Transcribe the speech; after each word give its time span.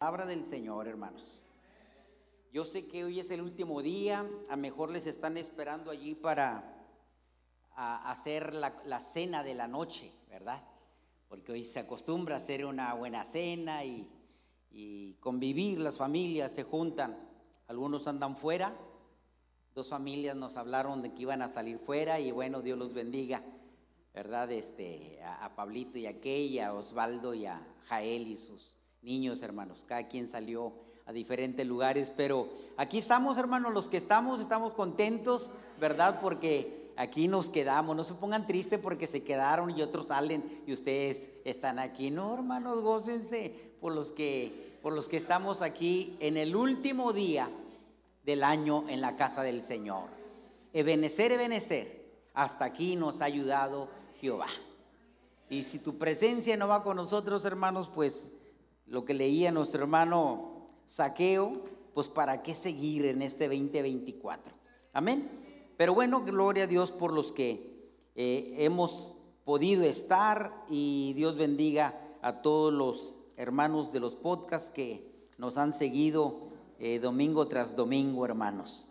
Palabra 0.00 0.24
del 0.24 0.46
Señor, 0.46 0.88
hermanos. 0.88 1.44
Yo 2.54 2.64
sé 2.64 2.86
que 2.86 3.04
hoy 3.04 3.20
es 3.20 3.30
el 3.30 3.42
último 3.42 3.82
día, 3.82 4.26
a 4.48 4.56
mejor 4.56 4.90
les 4.90 5.06
están 5.06 5.36
esperando 5.36 5.90
allí 5.90 6.14
para 6.14 6.86
hacer 7.76 8.54
la, 8.54 9.00
cena 9.02 9.44
de 9.44 9.54
la 9.54 9.68
noche, 9.68 10.10
¿verdad? 10.30 10.64
Porque 11.28 11.52
hoy 11.52 11.66
se 11.66 11.80
acostumbra 11.80 12.36
a 12.36 12.38
hacer 12.38 12.64
una 12.64 12.94
buena 12.94 13.26
cena 13.26 13.84
y, 13.84 15.18
convivir, 15.20 15.78
las 15.80 15.98
familias 15.98 16.52
se 16.52 16.62
juntan, 16.62 17.18
algunos 17.68 18.08
andan 18.08 18.38
fuera, 18.38 18.74
dos 19.74 19.90
familias 19.90 20.34
nos 20.34 20.56
hablaron 20.56 21.02
de 21.02 21.12
que 21.12 21.20
iban 21.20 21.42
a 21.42 21.48
salir 21.48 21.78
fuera 21.78 22.18
y 22.18 22.32
bueno, 22.32 22.62
Dios 22.62 22.78
los 22.78 22.94
bendiga, 22.94 23.44
¿verdad? 24.14 24.50
Este, 24.50 25.22
a, 25.22 25.44
a 25.44 25.54
Pablito 25.54 25.98
y 25.98 26.06
a 26.06 26.18
Key, 26.22 26.58
a 26.58 26.72
Osvaldo 26.72 27.34
y 27.34 27.44
a 27.44 27.60
Jael 27.82 28.28
y 28.28 28.38
sus 28.38 28.79
niños, 29.02 29.42
hermanos. 29.42 29.84
Cada 29.86 30.08
quien 30.08 30.28
salió 30.28 30.72
a 31.06 31.12
diferentes 31.12 31.66
lugares, 31.66 32.12
pero 32.16 32.48
aquí 32.76 32.98
estamos, 32.98 33.38
hermanos, 33.38 33.72
los 33.72 33.88
que 33.88 33.96
estamos, 33.96 34.40
estamos 34.40 34.74
contentos, 34.74 35.54
¿verdad? 35.80 36.20
Porque 36.20 36.92
aquí 36.96 37.28
nos 37.28 37.50
quedamos. 37.50 37.96
No 37.96 38.04
se 38.04 38.14
pongan 38.14 38.46
tristes 38.46 38.78
porque 38.78 39.06
se 39.06 39.22
quedaron 39.22 39.76
y 39.76 39.82
otros 39.82 40.06
salen 40.06 40.62
y 40.66 40.72
ustedes 40.72 41.30
están 41.44 41.78
aquí. 41.78 42.10
No, 42.10 42.34
hermanos, 42.34 42.82
gócense 42.82 43.72
por 43.80 43.94
los 43.94 44.10
que, 44.10 44.78
por 44.82 44.92
los 44.92 45.08
que 45.08 45.16
estamos 45.16 45.62
aquí 45.62 46.16
en 46.20 46.36
el 46.36 46.54
último 46.54 47.12
día 47.12 47.48
del 48.24 48.44
año 48.44 48.88
en 48.88 49.00
la 49.00 49.16
casa 49.16 49.42
del 49.42 49.62
Señor. 49.62 50.04
Ebenecer, 50.72 51.32
ebenecer. 51.32 52.00
Hasta 52.34 52.64
aquí 52.64 52.94
nos 52.94 53.22
ha 53.22 53.24
ayudado 53.24 53.88
Jehová. 54.20 54.48
Y 55.48 55.64
si 55.64 55.80
tu 55.80 55.98
presencia 55.98 56.56
no 56.56 56.68
va 56.68 56.84
con 56.84 56.96
nosotros, 56.96 57.44
hermanos, 57.44 57.90
pues 57.92 58.34
lo 58.90 59.04
que 59.04 59.14
leía 59.14 59.52
nuestro 59.52 59.82
hermano 59.82 60.66
Saqueo, 60.86 61.52
pues 61.94 62.08
para 62.08 62.42
qué 62.42 62.56
seguir 62.56 63.06
en 63.06 63.22
este 63.22 63.44
2024. 63.44 64.52
Amén. 64.92 65.30
Pero 65.76 65.94
bueno, 65.94 66.24
gloria 66.24 66.64
a 66.64 66.66
Dios 66.66 66.90
por 66.90 67.12
los 67.12 67.30
que 67.30 67.88
eh, 68.16 68.54
hemos 68.58 69.14
podido 69.44 69.84
estar 69.84 70.64
y 70.68 71.12
Dios 71.14 71.36
bendiga 71.36 72.00
a 72.20 72.42
todos 72.42 72.72
los 72.72 73.20
hermanos 73.36 73.92
de 73.92 74.00
los 74.00 74.16
podcasts 74.16 74.70
que 74.70 75.08
nos 75.38 75.56
han 75.56 75.72
seguido 75.72 76.48
eh, 76.80 76.98
domingo 76.98 77.46
tras 77.46 77.76
domingo, 77.76 78.24
hermanos. 78.24 78.90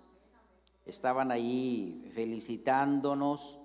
Estaban 0.85 1.29
ahí 1.29 2.09
felicitándonos 2.15 3.59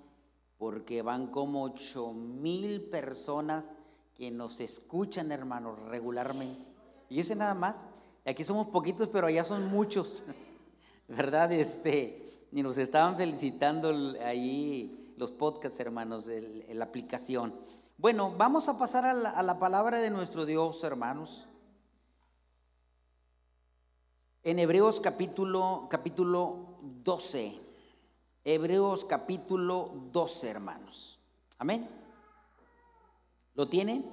porque 0.57 1.01
van 1.01 1.27
como 1.27 1.63
ocho 1.63 2.11
mil 2.11 2.81
personas 2.81 3.77
que 4.15 4.31
nos 4.31 4.61
escuchan, 4.61 5.31
hermanos, 5.31 5.77
regularmente. 5.89 6.65
Y 7.09 7.19
ese 7.19 7.35
nada 7.35 7.53
más. 7.53 7.87
Aquí 8.25 8.43
somos 8.43 8.67
poquitos, 8.67 9.09
pero 9.09 9.27
allá 9.27 9.43
son 9.43 9.67
muchos, 9.67 10.23
¿verdad? 11.07 11.51
Este, 11.51 12.47
y 12.51 12.63
nos 12.63 12.77
estaban 12.77 13.17
felicitando 13.17 13.89
ahí 14.23 15.13
los 15.17 15.31
podcasts, 15.31 15.79
hermanos, 15.79 16.27
la 16.27 16.85
aplicación. 16.85 17.53
Bueno, 17.97 18.33
vamos 18.35 18.67
a 18.67 18.79
pasar 18.79 19.05
a 19.05 19.13
la, 19.13 19.29
a 19.29 19.43
la 19.43 19.59
palabra 19.59 19.99
de 19.99 20.09
nuestro 20.09 20.45
Dios, 20.45 20.83
hermanos. 20.83 21.47
En 24.43 24.59
Hebreos 24.59 24.99
capítulo, 24.99 25.87
capítulo 25.89 26.79
12. 26.81 27.59
Hebreos 28.43 29.05
capítulo 29.05 29.91
12, 30.11 30.49
hermanos. 30.49 31.19
Amén. 31.57 32.04
¿Lo 33.55 33.67
tienen? 33.67 34.05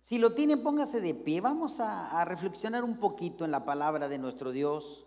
Si 0.00 0.18
lo 0.18 0.34
tienen, 0.34 0.62
póngase 0.62 1.00
de 1.00 1.14
pie. 1.14 1.40
Vamos 1.40 1.78
a, 1.78 2.24
reflexionar 2.24 2.82
un 2.82 2.98
poquito 2.98 3.44
en 3.44 3.52
la 3.52 3.64
palabra 3.64 4.08
de 4.08 4.18
nuestro 4.18 4.50
Dios. 4.50 5.06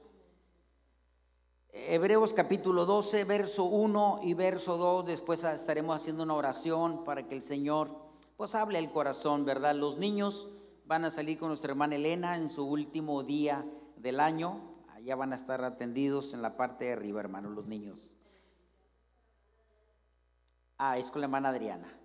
Hebreos 1.69 2.33
capítulo 2.33 2.85
12, 2.85 3.25
verso 3.25 3.65
1 3.65 4.21
y 4.23 4.33
verso 4.33 4.77
2. 4.77 5.05
Después 5.05 5.43
estaremos 5.43 5.97
haciendo 5.97 6.23
una 6.23 6.33
oración 6.33 7.03
para 7.03 7.27
que 7.27 7.35
el 7.35 7.41
Señor 7.41 7.89
pues 8.38 8.56
hable 8.56 8.79
el 8.79 8.89
corazón, 8.89 9.44
¿verdad? 9.44 9.75
Los 9.75 9.97
niños 9.97 10.47
van 10.85 11.03
a 11.03 11.11
salir 11.11 11.38
con 11.38 11.50
nuestra 11.50 11.72
hermana 11.72 11.95
Elena 11.95 12.35
en 12.35 12.50
su 12.50 12.66
último 12.66 13.22
día 13.22 13.66
del 13.97 14.22
año. 14.22 14.61
Allá 14.95 15.16
van 15.17 15.33
a 15.33 15.35
estar 15.35 15.63
atendidos 15.63 16.33
en 16.33 16.41
la 16.41 16.56
parte 16.56 16.85
de 16.85 16.94
arriba, 16.94 17.19
hermanos, 17.19 17.51
los 17.51 17.67
niños. 17.67 18.17
Ah, 20.77 20.97
es 20.97 21.11
con 21.11 21.19
la 21.22 21.25
hermana 21.25 21.50
Adriana 21.50 21.97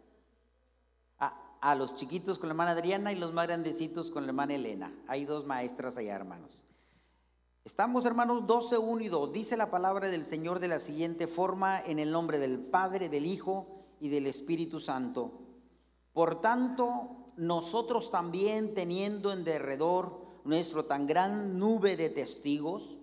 a 1.62 1.76
los 1.76 1.94
chiquitos 1.94 2.40
con 2.40 2.48
la 2.48 2.54
hermana 2.54 2.72
Adriana 2.72 3.12
y 3.12 3.16
los 3.16 3.32
más 3.32 3.46
grandecitos 3.46 4.10
con 4.10 4.24
la 4.24 4.30
hermana 4.30 4.56
Elena. 4.56 4.92
Hay 5.06 5.24
dos 5.24 5.46
maestras 5.46 5.96
allá, 5.96 6.16
hermanos. 6.16 6.66
Estamos, 7.64 8.04
hermanos, 8.04 8.48
12, 8.48 8.78
1 8.78 9.02
y 9.02 9.08
2. 9.08 9.32
Dice 9.32 9.56
la 9.56 9.70
palabra 9.70 10.08
del 10.08 10.24
Señor 10.24 10.58
de 10.58 10.66
la 10.66 10.80
siguiente 10.80 11.28
forma, 11.28 11.80
en 11.80 12.00
el 12.00 12.10
nombre 12.10 12.40
del 12.40 12.58
Padre, 12.58 13.08
del 13.08 13.26
Hijo 13.26 13.84
y 14.00 14.08
del 14.08 14.26
Espíritu 14.26 14.80
Santo. 14.80 15.38
Por 16.12 16.40
tanto, 16.40 17.26
nosotros 17.36 18.10
también, 18.10 18.74
teniendo 18.74 19.32
en 19.32 19.44
derredor 19.44 20.20
nuestro 20.44 20.86
tan 20.86 21.06
gran 21.06 21.60
nube 21.60 21.96
de 21.96 22.10
testigos, 22.10 22.96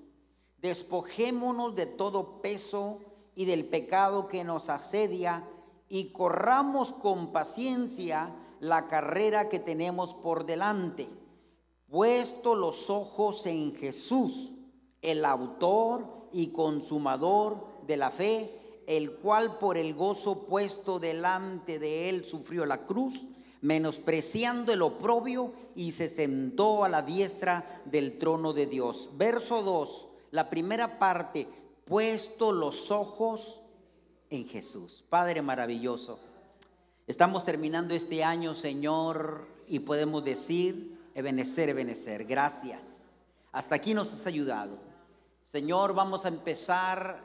despojémonos 0.62 1.76
de 1.76 1.86
todo 1.86 2.42
peso 2.42 3.00
y 3.36 3.46
del 3.46 3.64
pecado 3.64 4.28
que 4.28 4.44
nos 4.44 4.70
asedia 4.70 5.48
y 5.88 6.12
corramos 6.12 6.92
con 6.92 7.32
paciencia 7.32 8.36
la 8.60 8.88
carrera 8.88 9.50
que 9.50 9.60
tenemos 9.60 10.14
por 10.14 10.46
delante, 10.46 11.08
puesto 11.90 12.56
los 12.56 12.90
ojos 12.90 13.46
en 13.46 13.74
Jesús, 13.74 14.52
el 15.02 15.26
autor 15.26 16.06
y 16.32 16.48
consumador 16.48 17.66
de 17.88 17.98
la 17.98 18.12
fe, 18.12 18.84
el 18.88 19.12
cual 19.14 19.58
por 19.60 19.78
el 19.78 19.94
gozo 19.94 20.46
puesto 20.46 21.00
delante 21.00 21.80
de 21.80 22.10
él 22.10 22.26
sufrió 22.26 22.66
la 22.66 22.86
cruz, 22.86 23.24
menospreciando 23.62 24.74
el 24.74 24.82
oprobio 24.82 25.52
y 25.76 25.92
se 25.92 26.08
sentó 26.08 26.84
a 26.84 26.90
la 26.90 27.02
diestra 27.02 27.82
del 27.86 28.18
trono 28.18 28.54
de 28.54 28.66
Dios. 28.66 29.10
Verso 29.18 29.62
2, 29.64 30.08
la 30.32 30.50
primera 30.50 31.00
parte, 31.00 31.48
puesto 31.86 32.52
los 32.52 32.92
ojos 32.92 33.62
en 34.30 34.48
Jesús. 34.48 35.04
Padre 35.10 35.42
maravilloso. 35.42 36.20
Estamos 37.10 37.44
terminando 37.44 37.96
este 37.96 38.24
año, 38.24 38.54
Señor, 38.54 39.48
y 39.68 39.80
podemos 39.80 40.24
decir, 40.24 40.96
ebenecer, 41.16 41.70
ebenecer. 41.70 42.24
Gracias. 42.24 43.22
Hasta 43.52 43.74
aquí 43.74 43.96
nos 43.96 44.14
has 44.14 44.28
ayudado. 44.28 44.78
Señor, 45.44 45.96
vamos 45.96 46.26
a 46.26 46.28
empezar 46.28 47.24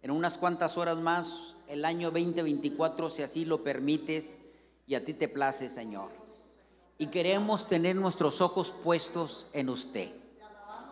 en 0.00 0.10
unas 0.10 0.38
cuantas 0.38 0.78
horas 0.78 0.96
más 0.96 1.58
el 1.68 1.84
año 1.84 2.10
2024, 2.10 3.10
si 3.10 3.22
así 3.24 3.44
lo 3.44 3.62
permites 3.62 4.38
y 4.86 4.94
a 4.94 5.04
ti 5.04 5.12
te 5.12 5.28
place, 5.28 5.68
Señor. 5.68 6.08
Y 6.96 7.08
queremos 7.08 7.68
tener 7.68 7.94
nuestros 7.94 8.40
ojos 8.40 8.72
puestos 8.82 9.48
en 9.52 9.68
usted. 9.68 10.12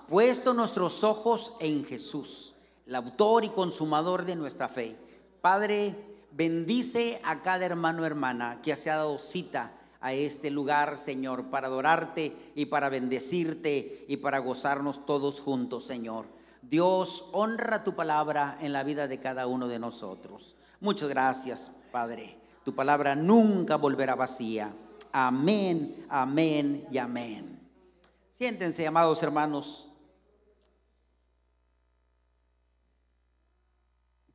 Puesto 0.07 0.53
nuestros 0.53 1.03
ojos 1.03 1.55
en 1.61 1.83
Jesús, 1.87 2.57
el 2.87 2.95
autor 2.95 3.45
y 3.45 3.49
consumador 3.49 4.27
de 4.27 4.37
nuestra 4.37 4.69
fe. 4.69 4.95
Padre, 5.41 6.14
Bendice 6.37 7.21
a 7.23 7.43
cada 7.43 7.65
hermano 7.65 8.05
hermana 8.05 8.59
que 8.61 8.75
se 8.75 8.91
ha 8.91 8.97
dado 8.97 9.21
cita 9.21 9.71
a 10.01 10.15
este 10.15 10.51
lugar, 10.51 10.99
Señor, 10.99 11.45
para 11.45 11.69
adorarte 11.69 12.35
y 12.57 12.67
para 12.67 12.89
bendecirte 12.89 14.05
y 14.09 14.17
para 14.17 14.41
gozarnos 14.41 15.07
todos 15.07 15.39
juntos, 15.39 15.85
Señor. 15.85 16.27
Dios, 16.61 17.29
honra 17.33 17.85
tu 17.85 17.95
palabra 17.95 18.59
en 18.61 18.73
la 18.73 18.83
vida 18.83 19.07
de 19.07 19.21
cada 19.21 19.47
uno 19.47 19.69
de 19.69 19.79
nosotros. 19.79 20.57
Muchas 20.81 21.09
gracias, 21.09 21.71
Padre. 21.93 22.37
Tu 22.65 22.75
palabra 22.75 23.15
nunca 23.15 23.77
volverá 23.77 24.17
vacía. 24.17 24.75
Amén, 25.13 26.05
amén 26.09 26.85
y 26.91 26.99
amén. 26.99 27.61
Siéntense, 28.33 28.89
amados 28.89 29.23
hermanos. 29.23 29.89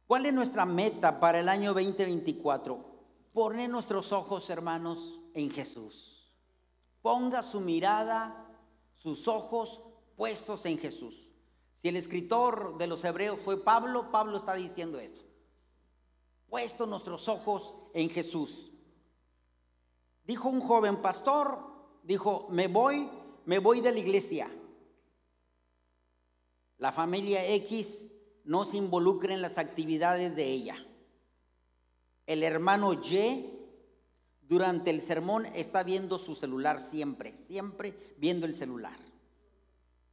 ¿Cuál 0.09 0.25
es 0.25 0.33
nuestra 0.33 0.65
meta 0.65 1.19
para 1.19 1.39
el 1.39 1.47
año 1.47 1.71
2024? 1.71 2.83
Poner 3.31 3.69
nuestros 3.69 4.11
ojos, 4.11 4.49
hermanos, 4.49 5.19
en 5.35 5.51
Jesús. 5.51 6.33
Ponga 7.03 7.43
su 7.43 7.61
mirada, 7.61 8.59
sus 8.95 9.27
ojos 9.27 9.79
puestos 10.17 10.65
en 10.65 10.79
Jesús. 10.79 11.31
Si 11.75 11.89
el 11.89 11.95
escritor 11.95 12.79
de 12.79 12.87
los 12.87 13.05
hebreos 13.05 13.37
fue 13.45 13.63
Pablo, 13.63 14.09
Pablo 14.09 14.37
está 14.37 14.55
diciendo 14.55 14.99
eso. 14.99 15.25
Puesto 16.47 16.87
nuestros 16.87 17.27
ojos 17.27 17.75
en 17.93 18.09
Jesús. 18.09 18.65
Dijo 20.23 20.49
un 20.49 20.61
joven 20.61 21.03
pastor, 21.03 21.59
dijo, 22.01 22.47
me 22.49 22.67
voy, 22.67 23.07
me 23.45 23.59
voy 23.59 23.79
de 23.79 23.91
la 23.91 23.99
iglesia. 23.99 24.51
La 26.79 26.91
familia 26.91 27.45
X 27.45 28.15
no 28.49 28.65
se 28.65 28.77
involucre 28.77 29.35
en 29.35 29.43
las 29.43 29.59
actividades 29.59 30.35
de 30.35 30.45
ella. 30.45 30.75
El 32.25 32.41
hermano 32.41 32.93
Y 32.93 33.45
durante 34.41 34.89
el 34.89 35.01
sermón 35.01 35.45
está 35.53 35.83
viendo 35.83 36.17
su 36.17 36.33
celular 36.33 36.81
siempre, 36.81 37.37
siempre 37.37 38.15
viendo 38.17 38.47
el 38.47 38.55
celular. 38.55 38.97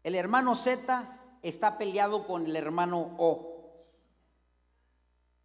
El 0.03 0.15
hermano 0.15 0.55
Z 0.55 1.39
está 1.41 1.79
peleado 1.79 2.27
con 2.27 2.45
el 2.45 2.55
hermano 2.57 3.17
O. 3.17 3.87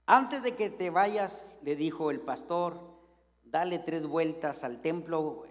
Antes 0.06 0.44
de 0.44 0.56
que 0.58 0.70
te 0.70 0.90
vayas, 0.90 1.56
le 1.62 1.78
dijo 1.78 2.12
el 2.12 2.20
pastor, 2.20 2.78
dale 3.46 3.80
tres 3.80 4.06
vueltas 4.06 4.66
al 4.66 4.82
templo, 4.82 5.46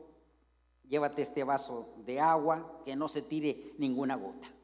llévate 0.87 1.23
este 1.23 1.45
vaso 1.45 1.95
de 2.05 2.21
agua, 2.21 2.83
que 2.85 2.97
no 2.97 3.09
se 3.09 3.23
tire 3.23 3.73
ninguna 3.79 4.17
gota. 4.17 4.60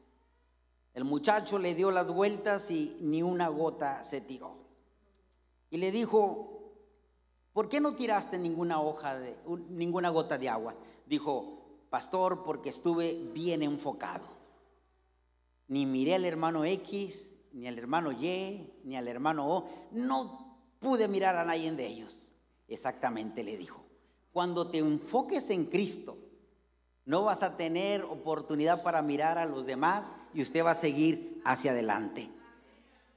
El 0.97 1.03
muchacho 1.03 1.59
le 1.59 1.75
dio 1.75 1.91
las 1.91 2.07
vueltas 2.07 2.71
y 2.71 2.97
ni 3.01 3.21
una 3.21 3.49
gota 3.49 4.03
se 4.03 4.19
tiró. 4.19 4.55
Y 5.69 5.77
le 5.77 5.91
dijo, 5.91 6.73
¿por 7.53 7.69
qué 7.69 7.79
no 7.79 7.93
tiraste 7.93 8.39
ninguna 8.39 8.81
hoja 8.81 9.15
ninguna 9.69 10.09
gota 10.09 10.39
de 10.39 10.49
agua? 10.49 10.73
Dijo, 11.05 11.83
pastor, 11.91 12.43
porque 12.43 12.69
estuve 12.69 13.13
bien 13.31 13.61
enfocado. 13.61 14.25
Ni 15.67 15.85
miré 15.85 16.15
al 16.15 16.25
hermano 16.25 16.65
X, 16.65 17.43
ni 17.53 17.67
al 17.67 17.77
hermano 17.77 18.11
Y, 18.11 18.67
ni 18.83 18.97
al 18.97 19.07
hermano 19.07 19.47
O. 19.47 19.69
No 19.91 20.57
pude 20.79 21.07
mirar 21.07 21.35
a 21.35 21.45
nadie 21.45 21.71
de 21.73 21.85
ellos. 21.85 22.33
Exactamente 22.67 23.43
le 23.43 23.55
dijo. 23.55 23.83
Cuando 24.33 24.71
te 24.71 24.79
enfoques 24.79 25.51
en 25.51 25.65
Cristo, 25.65 26.17
no 27.07 27.23
vas 27.23 27.41
a 27.41 27.55
tener 27.55 28.03
oportunidad 28.03 28.83
para 28.83 29.01
mirar 29.01 29.37
a 29.37 29.45
los 29.45 29.65
demás 29.65 30.11
y 30.33 30.41
usted 30.41 30.63
va 30.63 30.71
a 30.71 30.75
seguir 30.75 31.41
hacia 31.45 31.71
adelante. 31.71 32.29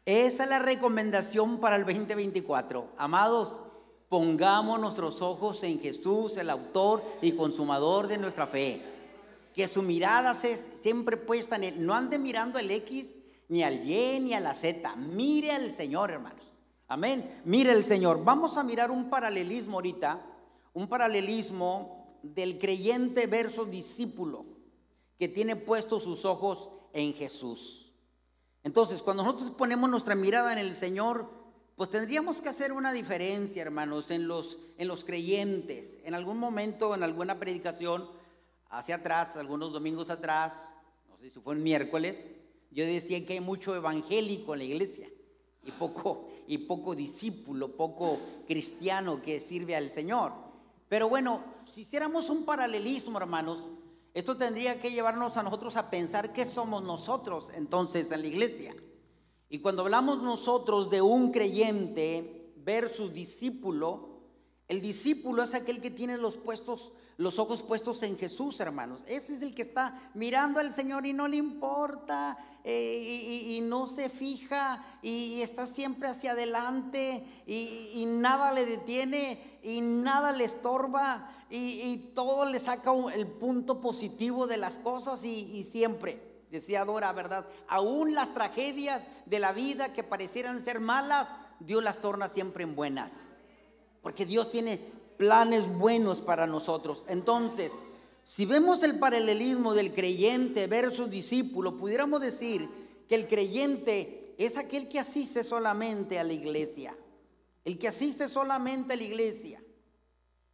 Esa 0.06 0.44
es 0.44 0.48
la 0.48 0.60
recomendación 0.60 1.58
para 1.58 1.74
el 1.74 1.84
2024. 1.84 2.88
Amados, 2.96 3.60
pongamos 4.08 4.80
nuestros 4.80 5.20
ojos 5.22 5.64
en 5.64 5.80
Jesús, 5.80 6.36
el 6.36 6.50
autor 6.50 7.02
y 7.20 7.32
consumador 7.32 8.06
de 8.06 8.18
nuestra 8.18 8.46
fe. 8.46 8.80
Que 9.54 9.66
su 9.66 9.82
mirada 9.82 10.34
se 10.34 10.56
siempre 10.56 11.16
puesta 11.16 11.56
en 11.56 11.64
él. 11.64 11.84
No 11.84 11.92
ande 11.92 12.16
mirando 12.16 12.60
al 12.60 12.70
X, 12.70 13.16
ni 13.48 13.64
al 13.64 13.84
Y, 13.84 14.20
ni 14.20 14.34
a 14.34 14.40
la 14.40 14.54
Z. 14.54 14.94
Mire 14.94 15.50
al 15.50 15.72
Señor, 15.72 16.12
hermanos. 16.12 16.44
Amén. 16.86 17.28
Mire 17.44 17.72
el 17.72 17.84
Señor. 17.84 18.22
Vamos 18.24 18.56
a 18.56 18.62
mirar 18.62 18.92
un 18.92 19.10
paralelismo 19.10 19.78
ahorita. 19.78 20.20
Un 20.74 20.88
paralelismo 20.88 21.99
del 22.22 22.58
creyente 22.58 23.26
versus 23.26 23.70
discípulo 23.70 24.44
que 25.16 25.28
tiene 25.28 25.56
puestos 25.56 26.04
sus 26.04 26.24
ojos 26.24 26.70
en 26.92 27.14
Jesús. 27.14 27.92
Entonces, 28.62 29.02
cuando 29.02 29.22
nosotros 29.22 29.50
ponemos 29.52 29.88
nuestra 29.88 30.14
mirada 30.14 30.52
en 30.52 30.58
el 30.58 30.76
Señor, 30.76 31.28
pues 31.76 31.90
tendríamos 31.90 32.42
que 32.42 32.50
hacer 32.50 32.72
una 32.72 32.92
diferencia, 32.92 33.62
hermanos, 33.62 34.10
en 34.10 34.28
los, 34.28 34.58
en 34.76 34.86
los 34.86 35.04
creyentes. 35.04 35.98
En 36.04 36.14
algún 36.14 36.38
momento, 36.38 36.94
en 36.94 37.02
alguna 37.02 37.38
predicación, 37.38 38.08
hacia 38.68 38.96
atrás, 38.96 39.36
algunos 39.36 39.72
domingos 39.72 40.10
atrás, 40.10 40.68
no 41.08 41.16
sé 41.18 41.30
si 41.30 41.40
fue 41.40 41.54
un 41.54 41.62
miércoles, 41.62 42.28
yo 42.70 42.84
decía 42.84 43.24
que 43.26 43.34
hay 43.34 43.40
mucho 43.40 43.74
evangélico 43.74 44.52
en 44.52 44.58
la 44.58 44.64
iglesia 44.64 45.08
y 45.64 45.70
poco, 45.72 46.28
y 46.46 46.58
poco 46.58 46.94
discípulo, 46.94 47.76
poco 47.76 48.18
cristiano 48.46 49.20
que 49.22 49.40
sirve 49.40 49.74
al 49.74 49.90
Señor. 49.90 50.32
Pero 50.88 51.08
bueno, 51.08 51.42
si 51.70 51.82
hiciéramos 51.82 52.30
un 52.30 52.44
paralelismo, 52.44 53.18
hermanos, 53.18 53.64
esto 54.12 54.36
tendría 54.36 54.80
que 54.80 54.90
llevarnos 54.90 55.36
a 55.36 55.42
nosotros 55.42 55.76
a 55.76 55.88
pensar 55.88 56.32
qué 56.32 56.44
somos 56.44 56.82
nosotros 56.82 57.50
entonces 57.54 58.10
en 58.10 58.22
la 58.22 58.26
iglesia. 58.26 58.74
Y 59.48 59.60
cuando 59.60 59.82
hablamos 59.82 60.20
nosotros 60.20 60.90
de 60.90 61.00
un 61.00 61.30
creyente 61.30 62.52
versus 62.56 63.12
discípulo, 63.12 64.20
el 64.66 64.80
discípulo 64.80 65.42
es 65.42 65.54
aquel 65.54 65.80
que 65.80 65.90
tiene 65.90 66.18
los 66.18 66.36
puestos 66.36 66.92
los 67.20 67.38
ojos 67.38 67.62
puestos 67.62 68.02
en 68.02 68.16
Jesús, 68.16 68.60
hermanos. 68.60 69.04
Ese 69.06 69.34
es 69.34 69.42
el 69.42 69.54
que 69.54 69.60
está 69.60 70.10
mirando 70.14 70.58
al 70.58 70.72
Señor 70.72 71.04
y 71.04 71.12
no 71.12 71.28
le 71.28 71.36
importa 71.36 72.38
eh, 72.64 73.46
y, 73.46 73.60
no 73.60 73.86
se 73.86 74.08
fija 74.08 74.82
y, 75.02 75.42
está 75.42 75.66
siempre 75.66 76.08
hacia 76.08 76.32
adelante 76.32 77.22
y, 77.46 78.06
nada 78.06 78.52
le 78.52 78.64
detiene 78.64 79.60
y 79.62 79.82
nada 79.82 80.32
le 80.32 80.44
estorba 80.44 81.30
y, 81.50 82.12
todo 82.14 82.44
le 82.44 82.60
saca 82.60 82.92
el 83.12 83.26
punto 83.26 83.80
positivo 83.80 84.46
de 84.46 84.56
las 84.56 84.78
cosas 84.78 85.24
y, 85.24 85.62
siempre, 85.64 86.20
decía 86.50 86.84
Dora, 86.84 87.12
¿verdad? 87.12 87.44
Aún 87.68 88.14
las 88.14 88.32
tragedias 88.34 89.02
de 89.26 89.40
la 89.40 89.52
vida 89.52 89.92
que 89.92 90.04
parecieran 90.04 90.62
ser 90.62 90.78
malas, 90.78 91.28
Dios 91.58 91.82
las 91.82 92.00
torna 92.00 92.28
siempre 92.28 92.62
en 92.62 92.76
buenas. 92.76 93.30
Porque 94.00 94.24
Dios 94.24 94.50
tiene 94.50 94.80
planes 95.18 95.68
buenos 95.76 96.20
para 96.20 96.46
nosotros. 96.46 97.04
Entonces, 97.08 97.72
si 98.24 98.46
vemos 98.46 98.82
el 98.84 98.98
paralelismo 98.98 99.74
del 99.74 99.92
creyente 99.92 100.68
versus 100.68 101.10
discípulo, 101.10 101.76
pudiéramos 101.76 102.20
decir 102.20 102.68
que 103.08 103.16
el 103.16 103.26
creyente 103.26 104.34
es 104.38 104.56
aquel 104.56 104.88
que 104.88 105.00
asiste 105.00 105.42
solamente 105.42 106.18
a 106.18 106.24
la 106.24 106.32
iglesia, 106.32 106.96
el 107.64 107.76
que 107.76 107.88
asiste 107.88 108.28
solamente 108.28 108.92
a 108.92 108.96
la 108.96 109.02
iglesia. 109.02 109.60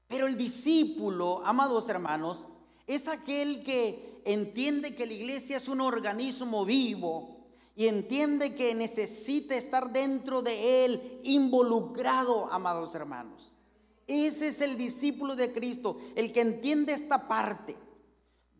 Pero 0.09 0.27
el 0.27 0.37
discípulo, 0.37 1.43
amados 1.45 1.89
hermanos, 1.89 2.47
es 2.87 3.09
aquel 3.09 3.65
que 3.65 4.21
entiende 4.25 4.95
que 4.95 5.07
la 5.07 5.13
iglesia 5.13 5.57
es 5.57 5.69
un 5.69 5.81
organismo 5.81 6.65
vivo 6.65 7.37
y 7.75 7.89
entiende 7.89 8.55
que 8.55 8.75
necesita 8.75 9.55
estar 9.55 9.93
dentro 9.93 10.43
de 10.43 10.85
él, 10.85 11.21
involucrado, 11.25 12.51
amados 12.53 12.95
hermanos. 12.95 13.59
Ese 14.07 14.49
es 14.49 14.61
el 14.61 14.79
discípulo 14.79 15.35
de 15.35 15.53
Cristo, 15.53 16.01
el 16.15 16.33
que 16.33 16.41
entiende 16.41 16.93
esta 16.93 17.27
parte. 17.27 17.77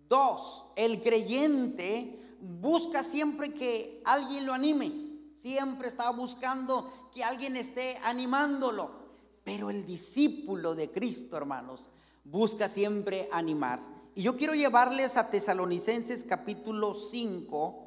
Dos, 0.09 0.67
el 0.77 1.01
creyente 1.01 2.37
busca 2.41 3.03
siempre 3.03 3.55
que 3.55 4.03
alguien 4.05 4.45
lo 4.47 4.53
anime. 4.53 4.93
Siempre 5.37 5.89
está 5.89 6.11
buscando 6.11 7.11
que 7.15 7.25
alguien 7.25 7.57
esté 7.57 7.99
animándolo. 8.03 9.06
Pero 9.47 9.71
el 9.71 9.87
discípulo 9.87 10.75
de 10.75 10.91
Cristo, 10.91 11.37
hermanos, 11.37 11.89
busca 12.25 12.69
siempre 12.69 13.29
animar. 13.31 13.79
Y 14.17 14.23
yo 14.23 14.37
quiero 14.37 14.57
llevarles 14.57 15.17
a 15.17 15.31
Tesalonicenses 15.31 16.25
capítulo 16.25 16.95
5, 16.95 17.87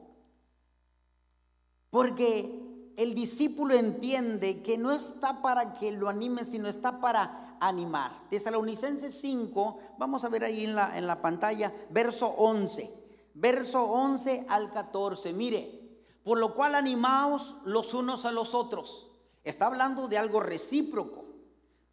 porque 1.89 2.93
el 2.95 3.13
discípulo 3.13 3.73
entiende 3.73 4.61
que 4.61 4.77
no 4.77 4.93
está 4.93 5.41
para 5.41 5.73
que 5.73 5.91
lo 5.91 6.07
anime, 6.07 6.45
sino 6.45 6.69
está 6.69 7.01
para 7.01 7.57
animar. 7.59 8.13
Tesalonicenses 8.29 9.19
5, 9.19 9.79
vamos 9.97 10.23
a 10.23 10.29
ver 10.29 10.45
ahí 10.45 10.63
en 10.63 10.75
la, 10.75 10.97
en 10.97 11.07
la 11.07 11.21
pantalla, 11.21 11.73
verso 11.89 12.27
11. 12.37 12.89
Verso 13.33 13.83
11 13.83 14.45
al 14.47 14.71
14. 14.71 15.33
Mire, 15.33 16.07
por 16.23 16.37
lo 16.37 16.53
cual 16.53 16.75
animaos 16.75 17.57
los 17.65 17.93
unos 17.93 18.23
a 18.23 18.31
los 18.31 18.55
otros. 18.55 19.07
Está 19.43 19.67
hablando 19.67 20.07
de 20.07 20.17
algo 20.17 20.39
recíproco. 20.39 21.28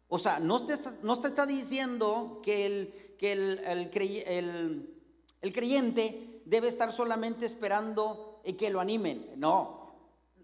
O 0.09 0.19
sea, 0.19 0.39
no 0.39 0.65
te, 0.65 0.73
está 0.73 1.45
diciendo 1.45 2.39
que, 2.43 2.65
el, 2.65 3.15
que 3.17 3.33
el, 3.33 3.59
el, 3.65 4.99
el, 5.41 5.53
creyente 5.53 6.41
debe 6.45 6.69
estar 6.69 6.93
solamente 6.93 7.45
esperando 7.45 8.41
que 8.57 8.69
lo 8.69 8.79
animen. 8.79 9.33
No. 9.35 9.91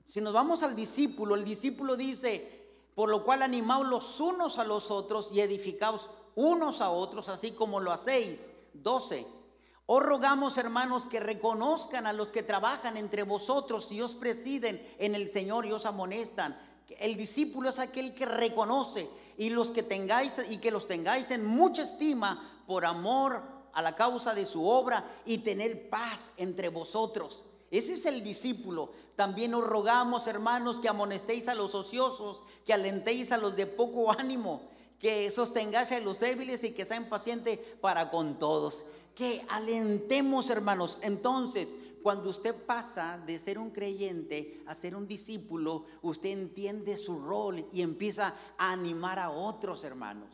Si 0.08 0.20
nos 0.20 0.34
vamos 0.34 0.64
al 0.64 0.76
discípulo, 0.76 1.36
el 1.36 1.46
discípulo 1.46 1.96
dice, 1.96 2.64
por 2.94 3.10
lo 3.10 3.24
cual 3.24 3.42
animaos 3.42 3.88
los 3.88 4.20
unos 4.20 4.60
a 4.60 4.66
los 4.66 4.92
otros 4.92 5.32
y 5.32 5.40
edificaos 5.40 6.10
unos 6.36 6.82
a 6.82 6.90
otros, 6.90 7.30
así 7.30 7.52
como 7.52 7.80
lo 7.80 7.92
hacéis. 7.92 8.52
12. 8.74 9.26
Os 9.86 10.04
rogamos, 10.04 10.58
hermanos, 10.58 11.08
que 11.08 11.20
reconozcan 11.20 12.08
a 12.08 12.14
los 12.14 12.30
que 12.30 12.44
trabajan 12.44 12.98
entre 12.98 13.24
vosotros 13.24 13.92
y 13.92 14.02
os 14.02 14.16
presiden 14.16 14.82
en 14.98 15.16
el 15.16 15.30
Señor 15.30 15.66
y 15.66 15.72
os 15.72 15.86
amonestan. 15.86 16.58
El 17.00 17.18
discípulo 17.18 17.70
es 17.70 17.80
aquel 17.80 18.14
que 18.14 18.26
reconoce 18.26 19.10
y 19.38 19.50
los 19.50 19.72
que 19.72 19.84
tengáis 19.84 20.38
y 20.50 20.58
que 20.58 20.72
los 20.72 20.88
tengáis 20.88 21.32
en 21.32 21.46
mucha 21.46 21.84
estima 21.84 22.64
por 22.68 22.86
amor 22.86 23.42
a 23.74 23.82
la 23.82 23.96
causa 23.96 24.34
de 24.34 24.46
su 24.46 24.68
obra 24.68 25.04
y 25.26 25.40
tener 25.40 25.90
paz 25.90 26.32
entre 26.38 26.70
vosotros. 26.70 27.46
Ese 27.72 27.94
es 27.94 28.06
el 28.06 28.24
discípulo. 28.24 28.92
También 29.16 29.54
os 29.56 29.64
rogamos, 29.64 30.28
hermanos, 30.28 30.80
que 30.80 30.90
amonestéis 30.90 31.48
a 31.48 31.56
los 31.56 31.74
ociosos, 31.74 32.44
que 32.66 32.74
alentéis 32.74 33.32
a 33.32 33.38
los 33.38 33.56
de 33.56 33.66
poco 33.66 34.12
ánimo, 34.12 34.62
que 35.00 35.30
sostengáis 35.32 35.92
a 35.92 36.00
los 36.00 36.20
débiles 36.20 36.64
y 36.64 36.72
que 36.72 36.86
sean 36.86 37.06
pacientes 37.06 37.60
para 37.82 38.12
con 38.12 38.38
todos. 38.38 38.86
Que 39.16 39.44
alentemos, 39.50 40.50
hermanos. 40.50 41.00
Entonces, 41.02 41.76
cuando 42.04 42.30
usted 42.30 42.54
pasa 42.66 43.18
de 43.26 43.40
ser 43.40 43.58
un 43.58 43.72
creyente 43.72 44.62
a 44.68 44.76
ser 44.76 44.96
un 44.96 45.08
discípulo, 45.08 45.86
usted 46.02 46.32
entiende 46.32 46.98
su 46.98 47.20
rol 47.22 47.66
y 47.72 47.82
empieza 47.82 48.34
a 48.58 48.72
animar 48.72 49.18
a 49.20 49.32
otros 49.32 49.86
hermanos. 49.86 50.30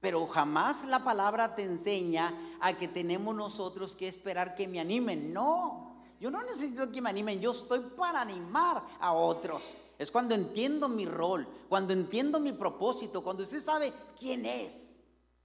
Pero 0.00 0.26
jamás 0.26 0.84
la 0.86 1.04
palabra 1.04 1.54
te 1.54 1.62
enseña 1.62 2.32
a 2.60 2.72
que 2.72 2.88
tenemos 2.88 3.34
nosotros 3.34 3.94
que 3.94 4.08
esperar 4.08 4.54
que 4.54 4.66
me 4.66 4.80
animen. 4.80 5.32
No. 5.32 5.96
Yo 6.20 6.30
no 6.30 6.42
necesito 6.42 6.90
que 6.90 7.02
me 7.02 7.10
animen, 7.10 7.40
yo 7.40 7.52
estoy 7.52 7.80
para 7.96 8.22
animar 8.22 8.82
a 8.98 9.12
otros. 9.12 9.74
Es 9.98 10.10
cuando 10.10 10.34
entiendo 10.34 10.88
mi 10.88 11.06
rol, 11.06 11.46
cuando 11.68 11.92
entiendo 11.92 12.40
mi 12.40 12.52
propósito, 12.52 13.22
cuando 13.22 13.42
usted 13.42 13.60
sabe 13.60 13.92
quién 14.18 14.46
es. 14.46 14.96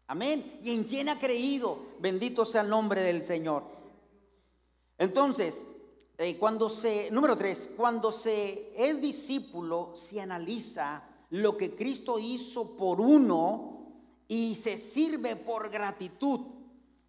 Amén. 0.08 0.60
Y 0.64 0.72
en 0.72 0.86
quién 0.86 1.10
ha 1.10 1.20
creído. 1.20 1.78
Bendito 2.00 2.46
sea 2.46 2.62
el 2.62 2.70
nombre 2.70 3.02
del 3.02 3.24
Señor. 3.24 3.79
Entonces, 5.00 5.66
eh, 6.18 6.38
cuando 6.38 6.70
se, 6.70 7.10
número 7.12 7.38
tres, 7.38 7.74
cuando 7.78 8.12
se 8.12 8.74
es 8.76 9.02
discípulo, 9.02 9.94
se 9.96 10.20
analiza 10.20 11.02
lo 11.30 11.56
que 11.56 11.74
Cristo 11.74 12.20
hizo 12.20 12.76
por 12.76 13.00
uno 13.00 13.94
y 14.28 14.56
se 14.56 14.78
sirve 14.78 15.38
por 15.38 15.70
gratitud. 15.70 16.42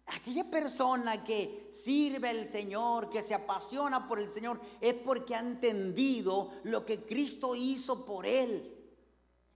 Aquella 0.07 0.49
persona 0.49 1.23
que 1.25 1.69
sirve 1.73 2.29
al 2.29 2.47
Señor, 2.47 3.09
que 3.09 3.21
se 3.21 3.33
apasiona 3.33 4.07
por 4.07 4.19
el 4.19 4.31
Señor, 4.31 4.59
es 4.79 4.93
porque 4.93 5.35
ha 5.35 5.39
entendido 5.39 6.51
lo 6.63 6.85
que 6.85 7.01
Cristo 7.01 7.55
hizo 7.55 8.05
por 8.05 8.25
él. 8.25 8.77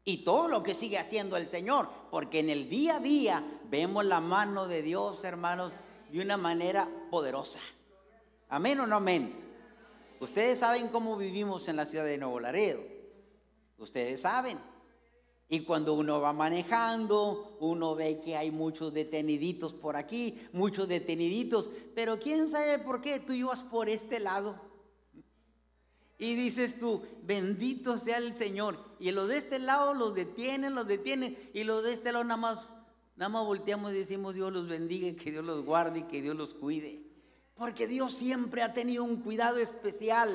Y 0.04 0.26
todo 0.26 0.50
lo 0.50 0.62
que 0.62 0.74
sigue 0.74 1.00
haciendo 1.00 1.38
el 1.38 1.48
Señor, 1.48 1.88
porque 2.12 2.40
en 2.40 2.50
el 2.50 2.68
día 2.68 2.98
a 2.98 3.00
día 3.00 3.44
vemos 3.70 4.06
la 4.06 4.20
mano 4.20 4.68
de 4.68 4.82
Dios, 4.82 5.24
hermanos, 5.24 5.72
de 6.12 6.22
una 6.22 6.38
manera 6.38 6.90
poderosa. 7.10 7.60
Amén 8.50 8.80
o 8.80 8.88
no 8.88 8.98
amén. 8.98 9.34
Ustedes 10.20 10.60
saben 10.60 10.88
cómo 10.90 11.18
vivimos 11.18 11.68
en 11.68 11.76
la 11.76 11.86
ciudad 11.86 12.06
de 12.06 12.18
Nuevo 12.18 12.40
Laredo. 12.40 12.80
Ustedes 13.78 14.22
saben. 14.22 14.58
Y 15.48 15.62
cuando 15.62 15.94
uno 15.94 16.22
va 16.22 16.34
manejando, 16.34 17.58
uno 17.60 17.96
ve 17.96 18.20
que 18.24 18.36
hay 18.36 18.50
muchos 18.50 18.94
deteniditos 18.94 19.74
por 19.74 19.96
aquí, 19.96 20.40
muchos 20.54 20.88
deteniditos, 20.88 21.70
pero 21.94 22.20
quién 22.20 22.50
sabe 22.50 22.80
por 22.80 23.02
qué 23.02 23.20
tú 23.20 23.34
ibas 23.34 23.62
por 23.62 23.88
este 23.88 24.20
lado. 24.20 24.60
Y 26.18 26.36
dices 26.36 26.80
tú, 26.80 27.06
bendito 27.24 27.98
sea 27.98 28.18
el 28.18 28.34
Señor. 28.34 28.78
Y 29.00 29.12
los 29.12 29.28
de 29.28 29.38
este 29.38 29.60
lado 29.60 29.94
los 29.94 30.16
detienen, 30.16 30.74
los 30.74 30.88
detienen, 30.88 31.38
y 31.54 31.64
los 31.64 31.84
de 31.84 31.94
este 31.94 32.12
lado 32.12 32.24
nada 32.24 32.38
más, 32.38 32.58
nada 33.16 33.30
más 33.30 33.46
volteamos 33.46 33.92
y 33.92 33.98
decimos, 33.98 34.34
Dios 34.34 34.52
los 34.52 34.68
bendiga, 34.68 35.16
que 35.22 35.32
Dios 35.32 35.46
los 35.46 35.64
guarde 35.64 36.00
y 36.00 36.04
que 36.04 36.22
Dios 36.24 36.36
los 36.36 36.56
cuide. 36.56 37.05
Porque 37.56 37.88
Dios 37.88 38.14
siempre 38.14 38.64
ha 38.64 38.74
tenido 38.74 39.04
un 39.04 39.22
cuidado 39.22 39.58
especial. 39.58 40.30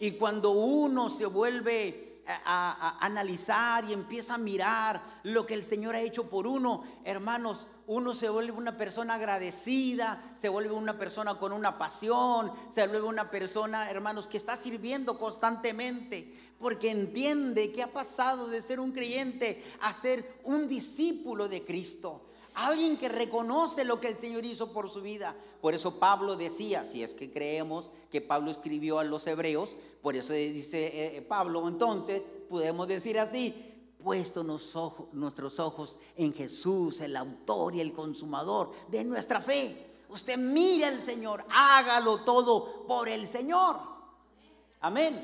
Y 0.00 0.12
cuando 0.12 0.52
uno 0.52 1.10
se 1.10 1.26
vuelve 1.26 2.22
a, 2.26 2.96
analizar 3.04 3.84
y 3.84 3.92
empieza 3.92 4.34
a 4.34 4.38
mirar 4.38 5.00
lo 5.24 5.44
que 5.44 5.54
el 5.54 5.62
Señor 5.62 5.94
ha 5.94 6.00
hecho 6.00 6.28
por 6.30 6.46
uno, 6.46 6.84
hermanos, 7.04 7.66
uno 7.86 8.14
se 8.14 8.30
vuelve 8.30 8.52
una 8.52 8.78
persona 8.78 9.14
agradecida, 9.14 10.18
se 10.34 10.48
vuelve 10.48 10.72
una 10.72 10.98
persona 10.98 11.34
con 11.34 11.52
una 11.52 11.76
pasión, 11.76 12.50
se 12.74 12.86
vuelve 12.86 13.06
una 13.06 13.30
persona, 13.30 13.90
hermanos, 13.90 14.26
que 14.26 14.38
está 14.38 14.56
sirviendo 14.56 15.18
constantemente. 15.18 16.40
Porque 16.58 16.90
entiende 16.90 17.72
que 17.72 17.82
ha 17.82 17.92
pasado 17.92 18.48
de 18.48 18.62
ser 18.62 18.80
un 18.80 18.92
creyente 18.92 19.62
a 19.82 19.92
ser 19.92 20.40
un 20.44 20.66
discípulo 20.66 21.48
de 21.48 21.62
Cristo. 21.62 22.22
Alguien 22.54 22.96
que 22.96 23.08
reconoce 23.08 23.84
lo 23.84 24.00
que 24.00 24.08
el 24.08 24.16
Señor 24.16 24.44
hizo 24.44 24.72
por 24.72 24.88
su 24.88 25.02
vida. 25.02 25.36
Por 25.60 25.74
eso 25.74 25.98
Pablo 25.98 26.36
decía, 26.36 26.86
si 26.86 27.02
es 27.02 27.14
que 27.14 27.30
creemos 27.30 27.90
que 28.10 28.20
Pablo 28.20 28.50
escribió 28.50 28.98
a 29.00 29.04
los 29.04 29.26
hebreos, 29.26 29.74
por 30.02 30.14
eso 30.14 30.32
dice 30.32 30.86
eh, 30.86 31.16
eh, 31.16 31.22
Pablo, 31.22 31.66
entonces 31.66 32.22
podemos 32.48 32.86
decir 32.86 33.18
así, 33.18 33.54
puesto 34.02 34.44
nuestros 34.44 35.58
ojos 35.58 35.98
en 36.16 36.32
Jesús, 36.32 37.00
el 37.00 37.16
autor 37.16 37.74
y 37.74 37.80
el 37.80 37.92
consumador 37.92 38.70
de 38.88 39.02
nuestra 39.02 39.40
fe. 39.40 40.04
Usted 40.10 40.36
mire 40.36 40.84
al 40.84 41.02
Señor, 41.02 41.44
hágalo 41.50 42.18
todo 42.18 42.86
por 42.86 43.08
el 43.08 43.26
Señor. 43.26 43.78
Amén. 44.80 45.18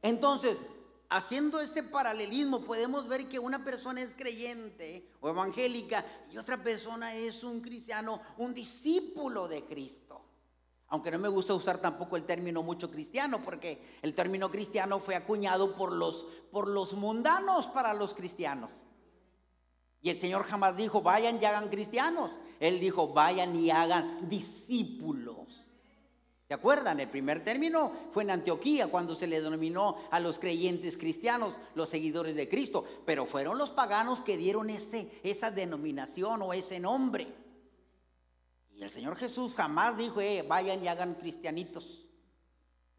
Entonces, 0.00 0.62
haciendo 1.10 1.60
ese 1.60 1.82
paralelismo, 1.82 2.62
podemos 2.62 3.06
ver 3.08 3.28
que 3.28 3.38
una 3.38 3.64
persona 3.64 4.00
es 4.00 4.14
creyente 4.14 5.10
o 5.20 5.28
evangélica 5.28 6.04
y 6.32 6.38
otra 6.38 6.62
persona 6.62 7.14
es 7.14 7.42
un 7.44 7.60
cristiano, 7.60 8.20
un 8.38 8.54
discípulo 8.54 9.48
de 9.48 9.64
Cristo. 9.64 10.24
Aunque 10.88 11.10
no 11.10 11.18
me 11.18 11.28
gusta 11.28 11.54
usar 11.54 11.78
tampoco 11.78 12.16
el 12.16 12.24
término 12.24 12.62
mucho 12.62 12.90
cristiano, 12.90 13.40
porque 13.44 13.98
el 14.02 14.14
término 14.14 14.50
cristiano 14.50 14.98
fue 14.98 15.14
acuñado 15.14 15.76
por 15.76 15.92
los, 15.92 16.26
por 16.50 16.66
los 16.66 16.94
mundanos 16.94 17.66
para 17.68 17.94
los 17.94 18.14
cristianos. 18.14 18.88
Y 20.02 20.10
el 20.10 20.16
Señor 20.16 20.44
jamás 20.44 20.76
dijo, 20.76 21.02
vayan 21.02 21.40
y 21.40 21.44
hagan 21.44 21.68
cristianos. 21.68 22.32
Él 22.58 22.80
dijo, 22.80 23.12
vayan 23.12 23.54
y 23.54 23.70
hagan 23.70 24.28
discípulos. 24.28 25.69
¿Se 26.50 26.54
acuerdan? 26.54 26.98
El 26.98 27.08
primer 27.08 27.44
término 27.44 27.92
fue 28.10 28.24
en 28.24 28.32
Antioquía 28.32 28.88
cuando 28.88 29.14
se 29.14 29.28
le 29.28 29.40
denominó 29.40 29.98
a 30.10 30.18
los 30.18 30.40
creyentes 30.40 30.96
cristianos, 30.96 31.54
los 31.76 31.88
seguidores 31.88 32.34
de 32.34 32.48
Cristo, 32.48 32.84
pero 33.06 33.24
fueron 33.24 33.56
los 33.56 33.70
paganos 33.70 34.24
que 34.24 34.36
dieron 34.36 34.68
ese, 34.68 35.08
esa 35.22 35.52
denominación 35.52 36.42
o 36.42 36.52
ese 36.52 36.80
nombre. 36.80 37.28
Y 38.74 38.82
el 38.82 38.90
Señor 38.90 39.14
Jesús 39.14 39.54
jamás 39.54 39.96
dijo, 39.96 40.20
eh, 40.20 40.42
vayan 40.42 40.84
y 40.84 40.88
hagan 40.88 41.14
cristianitos. 41.14 42.08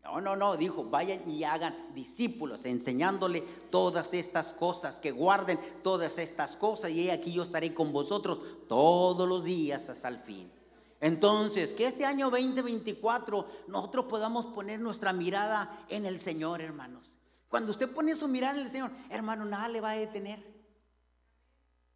No, 0.01 0.21
no, 0.21 0.37
no, 0.37 0.55
dijo, 0.55 0.85
vayan 0.85 1.29
y 1.29 1.43
hagan 1.43 1.75
discípulos, 1.93 2.63
enseñándole 2.63 3.41
todas 3.69 4.13
estas 4.13 4.53
cosas, 4.53 4.99
que 4.99 5.11
guarden 5.11 5.59
todas 5.83 6.19
estas 6.19 6.55
cosas, 6.55 6.91
y 6.91 7.09
aquí 7.09 7.33
yo 7.33 7.43
estaré 7.43 7.73
con 7.73 7.91
vosotros 7.91 8.39
todos 8.69 9.27
los 9.27 9.43
días 9.43 9.89
hasta 9.89 10.07
el 10.07 10.19
fin. 10.19 10.60
Entonces, 11.01 11.73
que 11.73 11.87
este 11.87 12.05
año 12.05 12.29
2024 12.29 13.63
nosotros 13.67 14.05
podamos 14.05 14.45
poner 14.45 14.79
nuestra 14.79 15.11
mirada 15.13 15.83
en 15.89 16.05
el 16.05 16.19
Señor, 16.19 16.61
hermanos. 16.61 17.17
Cuando 17.49 17.71
usted 17.71 17.91
pone 17.91 18.15
su 18.15 18.27
mirada 18.27 18.53
en 18.53 18.61
el 18.61 18.69
Señor, 18.69 18.91
hermano, 19.09 19.43
nada 19.43 19.67
le 19.67 19.81
va 19.81 19.91
a 19.91 19.97
detener. 19.97 20.39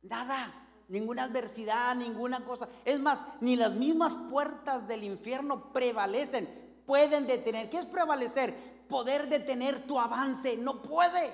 Nada, 0.02 0.52
ninguna 0.88 1.26
adversidad, 1.26 1.96
ninguna 1.96 2.44
cosa. 2.44 2.68
Es 2.84 3.00
más, 3.00 3.20
ni 3.42 3.56
las 3.56 3.74
mismas 3.74 4.12
puertas 4.32 4.88
del 4.88 5.04
infierno 5.04 5.72
prevalecen, 5.72 6.50
pueden 6.88 7.28
detener. 7.28 7.70
¿Qué 7.70 7.78
es 7.78 7.86
prevalecer? 7.86 8.56
Poder 8.90 9.30
detener 9.30 9.86
tu 9.86 10.00
avance. 10.00 10.58
No 10.58 10.82
puede. 10.82 11.32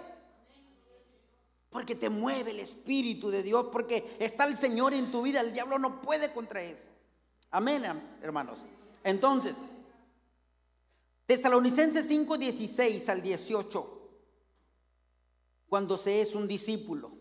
Porque 1.70 1.96
te 1.96 2.10
mueve 2.10 2.52
el 2.52 2.60
Espíritu 2.60 3.30
de 3.30 3.44
Dios, 3.44 3.68
porque 3.72 4.18
está 4.20 4.46
el 4.46 4.58
Señor 4.58 4.94
en 4.94 5.10
tu 5.10 5.22
vida. 5.22 5.40
El 5.40 5.54
diablo 5.54 5.80
no 5.80 6.02
puede 6.02 6.34
contra 6.34 6.62
eso. 6.62 6.91
Amén, 7.52 7.84
hermanos. 8.22 8.66
Entonces, 9.04 9.56
Tesalonicenses 11.26 12.08
5, 12.08 12.38
16 12.38 13.10
al 13.10 13.22
18, 13.22 14.10
cuando 15.68 15.98
se 15.98 16.22
es 16.22 16.34
un 16.34 16.48
discípulo. 16.48 17.12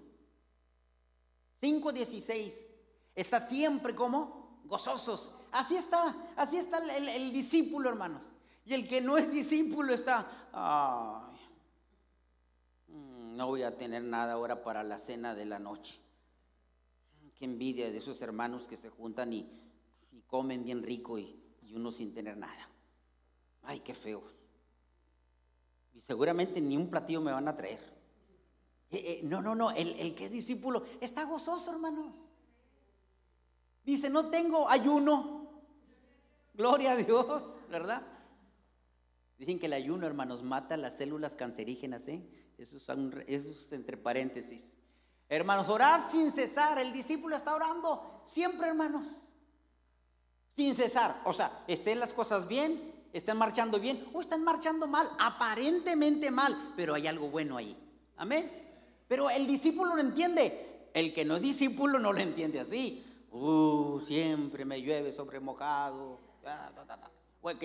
5, 1.60 1.92
16, 1.92 2.75
está 3.14 3.40
siempre 3.40 3.94
como 3.94 4.60
gozosos. 4.64 5.40
Así 5.52 5.76
está, 5.76 6.14
así 6.37 6.56
está 6.56 6.78
el, 6.96 7.32
discípulo, 7.32 7.88
hermanos. 7.88 8.32
Y 8.64 8.75
el 8.75 8.88
que 8.88 9.00
no 9.00 9.18
es 9.18 9.30
discípulo 9.30 9.92
está, 9.92 10.26
mm, 12.87 13.37
no 13.37 13.46
voy 13.49 13.62
a 13.62 13.76
tener 13.76 14.02
nada 14.02 14.34
ahora 14.34 14.62
para 14.62 14.84
la 14.84 14.99
cena 14.99 15.34
de 15.34 15.44
la 15.44 15.58
noche. 15.58 16.00
Qué 17.37 17.46
envidia 17.46 17.90
de 17.90 17.99
esos 17.99 18.20
hermanos 18.22 18.68
que 18.68 18.76
se 18.76 18.90
juntan 18.90 19.32
y 19.32 19.60
comen 20.31 20.64
bien 20.64 20.83
rico 20.83 21.19
y, 21.19 21.37
uno 21.75 21.93
sin 21.93 22.12
tener 22.12 22.37
nada. 22.37 22.69
Ay, 23.62 23.79
qué 23.81 23.95
feo. 23.95 24.25
Y 25.95 26.00
seguramente 26.00 26.61
ni 26.61 26.76
un 26.76 26.90
platillo 26.90 27.21
me 27.21 27.33
van 27.33 27.47
a 27.47 27.55
traer. 27.55 27.79
Eh, 28.90 28.97
eh, 28.97 29.21
no, 29.23 29.40
no, 29.40 29.55
no, 29.55 29.71
el, 29.71 29.90
el 30.00 30.14
que 30.17 30.26
es 30.26 30.33
discípulo 30.33 30.85
está 31.00 31.25
gozoso, 31.25 31.73
hermanos. 31.73 32.12
Dice, 33.85 34.11
no 34.11 34.31
tengo 34.31 34.69
ayuno. 34.69 35.62
Gloria 36.55 36.93
a 36.93 36.97
Dios, 36.97 37.43
¿verdad? 37.71 38.02
Dicen 39.38 39.61
que 39.61 39.67
el 39.67 39.73
ayuno, 39.73 40.09
hermanos, 40.09 40.43
mata 40.43 40.76
las 40.76 40.97
células 40.97 41.37
cancerígenas, 41.37 42.09
¿eh? 42.09 42.29
Eso 42.59 42.79
es, 43.26 43.73
entre 43.73 43.97
paréntesis. 43.97 44.76
Hermanos, 45.29 45.69
orar 45.69 46.02
sin 46.09 46.33
cesar. 46.33 46.79
El 46.79 46.93
discípulo 46.93 47.37
está 47.37 47.55
orando 47.55 48.23
siempre, 48.26 48.67
hermanos 48.69 49.29
sin 50.57 50.75
cesar. 50.75 51.21
O 51.25 51.33
sea, 51.33 51.64
estén 51.66 52.00
las 52.00 52.12
cosas 52.12 52.49
bien, 52.49 52.80
están 53.12 53.38
marchando 53.38 53.80
bien 53.80 54.02
o 54.12 54.21
están 54.21 54.45
marchando 54.45 54.87
mal, 54.87 55.11
aparentemente 55.19 56.30
mal, 56.30 56.75
pero 56.76 56.95
hay 56.95 57.07
algo 57.07 57.28
bueno 57.28 57.57
ahí. 57.57 57.76
Amén. 58.16 58.50
Pero 59.09 59.30
el 59.30 59.47
discípulo 59.47 59.95
lo 59.95 60.00
entiende. 60.00 60.88
El 60.92 61.14
que 61.14 61.25
no 61.25 61.37
es 61.37 61.42
discípulo 61.42 61.99
no 61.99 62.12
lo 62.12 62.21
entiende 62.21 62.61
así. 62.61 63.04
Uh, 63.33 64.00
siempre 64.00 64.64
me 64.64 64.80
llueve 64.80 65.12
sobre 65.12 65.40
mojado. 65.40 66.19
Ok, 67.42 67.64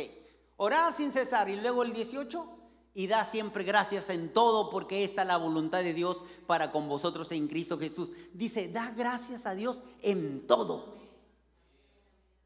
orad 0.58 0.96
sin 0.96 1.12
cesar. 1.12 1.50
Y 1.50 1.56
luego 1.60 1.84
el 1.84 1.94
18, 1.94 2.46
y 2.94 3.08
da 3.08 3.26
siempre 3.26 3.64
gracias 3.64 4.10
en 4.10 4.32
todo 4.32 4.70
porque 4.70 5.04
esta 5.04 5.24
es 5.24 5.28
la 5.28 5.38
voluntad 5.38 5.84
de 5.84 5.94
Dios 5.94 6.24
para 6.48 6.72
con 6.72 6.88
vosotros 6.88 7.32
en 7.32 7.48
Cristo 7.48 7.78
Jesús. 7.78 8.12
Dice, 8.34 8.70
da 8.70 8.92
gracias 8.96 9.46
a 9.46 9.56
Dios 9.56 9.84
en 10.02 10.48
todo 10.48 10.95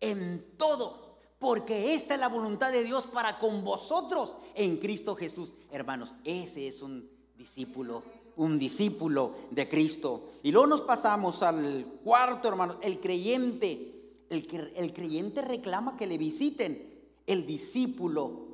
en 0.01 0.57
todo, 0.57 1.17
porque 1.39 1.93
esta 1.93 2.13
es 2.13 2.19
la 2.19 2.29
voluntad 2.29 2.71
de 2.71 2.83
Dios 2.83 3.07
para 3.07 3.39
con 3.39 3.63
vosotros 3.63 4.35
en 4.55 4.77
Cristo 4.77 5.15
Jesús. 5.15 5.53
Hermanos, 5.71 6.15
ese 6.23 6.67
es 6.67 6.81
un 6.81 7.09
discípulo, 7.37 8.03
un 8.35 8.59
discípulo 8.59 9.35
de 9.51 9.67
Cristo. 9.67 10.31
Y 10.43 10.51
luego 10.51 10.67
nos 10.67 10.81
pasamos 10.81 11.43
al 11.43 11.85
cuarto, 12.03 12.47
hermano, 12.47 12.77
el 12.81 12.99
creyente. 12.99 13.95
El, 14.29 14.93
creyente 14.93 15.41
reclama 15.41 15.97
que 15.97 16.05
le 16.05 16.17
visiten. 16.17 16.87
el 17.25 17.47
discípulo 17.47 18.47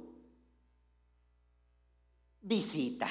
visita. 2.42 3.10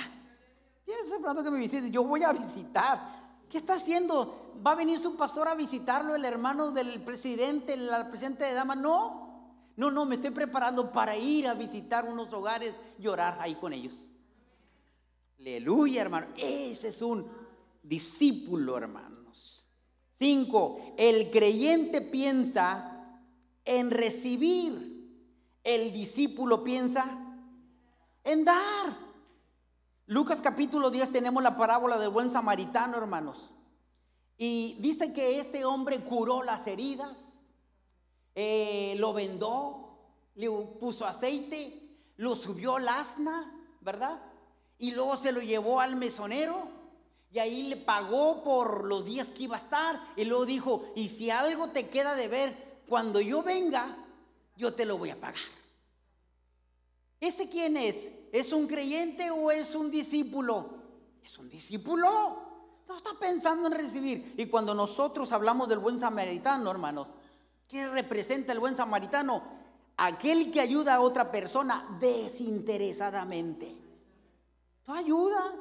que 0.86 1.50
me 1.50 1.58
visite, 1.58 1.90
yo 1.90 2.04
voy 2.04 2.22
a 2.22 2.32
visitar. 2.32 3.23
¿Qué 3.54 3.58
está 3.58 3.74
haciendo? 3.74 4.58
¿Va 4.66 4.72
a 4.72 4.74
venir 4.74 4.98
su 4.98 5.16
pastor 5.16 5.46
a 5.46 5.54
visitarlo, 5.54 6.16
el 6.16 6.24
hermano 6.24 6.72
del 6.72 7.04
presidente, 7.04 7.76
la 7.76 8.10
presidente 8.10 8.42
de 8.42 8.52
dama? 8.52 8.74
No, 8.74 9.70
no, 9.76 9.92
no, 9.92 10.06
me 10.06 10.16
estoy 10.16 10.32
preparando 10.32 10.90
para 10.90 11.16
ir 11.16 11.46
a 11.46 11.54
visitar 11.54 12.04
unos 12.04 12.32
hogares 12.32 12.74
y 12.98 13.06
orar 13.06 13.38
ahí 13.38 13.54
con 13.54 13.72
ellos. 13.72 14.08
Aleluya, 15.38 16.02
hermano. 16.02 16.26
Ese 16.36 16.88
es 16.88 17.00
un 17.00 17.30
discípulo, 17.80 18.76
hermanos. 18.76 19.68
Cinco, 20.10 20.96
el 20.98 21.30
creyente 21.30 22.00
piensa 22.00 23.20
en 23.64 23.92
recibir. 23.92 25.30
El 25.62 25.92
discípulo 25.92 26.64
piensa 26.64 27.06
en 28.24 28.44
dar. 28.44 29.13
Lucas 30.06 30.42
capítulo 30.42 30.90
10 30.90 31.12
tenemos 31.12 31.42
la 31.42 31.56
parábola 31.56 31.96
del 31.96 32.10
buen 32.10 32.30
samaritano, 32.30 32.98
hermanos. 32.98 33.54
Y 34.36 34.76
dice 34.80 35.14
que 35.14 35.40
este 35.40 35.64
hombre 35.64 36.00
curó 36.00 36.42
las 36.42 36.66
heridas, 36.66 37.44
eh, 38.34 38.96
lo 38.98 39.14
vendó, 39.14 39.98
le 40.34 40.50
puso 40.50 41.06
aceite, 41.06 41.80
lo 42.16 42.36
subió 42.36 42.76
al 42.76 42.88
asna, 42.88 43.50
¿verdad? 43.80 44.20
Y 44.78 44.90
luego 44.90 45.16
se 45.16 45.32
lo 45.32 45.40
llevó 45.40 45.80
al 45.80 45.96
mesonero 45.96 46.68
y 47.32 47.38
ahí 47.38 47.68
le 47.68 47.76
pagó 47.76 48.44
por 48.44 48.84
los 48.84 49.06
días 49.06 49.28
que 49.28 49.44
iba 49.44 49.56
a 49.56 49.60
estar. 49.60 49.98
Y 50.16 50.24
luego 50.24 50.44
dijo, 50.44 50.92
y 50.94 51.08
si 51.08 51.30
algo 51.30 51.68
te 51.68 51.88
queda 51.88 52.14
de 52.14 52.28
ver, 52.28 52.82
cuando 52.88 53.22
yo 53.22 53.42
venga, 53.42 53.86
yo 54.56 54.74
te 54.74 54.84
lo 54.84 54.98
voy 54.98 55.10
a 55.10 55.18
pagar. 55.18 55.40
¿Ese 57.20 57.48
quién 57.48 57.78
es? 57.78 58.08
¿Es 58.34 58.52
un 58.52 58.66
creyente 58.66 59.30
o 59.30 59.52
es 59.52 59.76
un 59.76 59.92
discípulo? 59.92 60.68
Es 61.22 61.38
un 61.38 61.48
discípulo. 61.48 62.08
No 62.88 62.96
está 62.96 63.10
pensando 63.20 63.68
en 63.68 63.74
recibir. 63.74 64.34
Y 64.36 64.46
cuando 64.46 64.74
nosotros 64.74 65.30
hablamos 65.30 65.68
del 65.68 65.78
buen 65.78 66.00
samaritano, 66.00 66.68
hermanos, 66.68 67.10
¿qué 67.68 67.86
representa 67.86 68.52
el 68.52 68.58
buen 68.58 68.76
samaritano? 68.76 69.40
Aquel 69.98 70.50
que 70.50 70.60
ayuda 70.60 70.96
a 70.96 71.00
otra 71.00 71.30
persona 71.30 71.96
desinteresadamente. 72.00 73.72
Tú 74.84 74.92
ayuda 74.92 75.54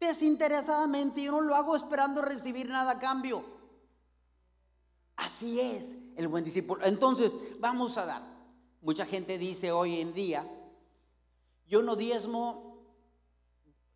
desinteresadamente. 0.00 1.22
Yo 1.22 1.30
no 1.30 1.40
lo 1.42 1.54
hago 1.54 1.76
esperando 1.76 2.20
recibir 2.20 2.68
nada 2.68 2.90
a 2.90 2.98
cambio. 2.98 3.44
Así 5.14 5.60
es 5.60 6.14
el 6.16 6.26
buen 6.26 6.42
discípulo. 6.42 6.84
Entonces, 6.84 7.30
vamos 7.60 7.96
a 7.96 8.06
dar. 8.06 8.22
Mucha 8.80 9.06
gente 9.06 9.38
dice 9.38 9.70
hoy 9.70 10.00
en 10.00 10.12
día, 10.12 10.44
yo 11.66 11.82
no 11.82 11.96
diezmo, 11.96 12.84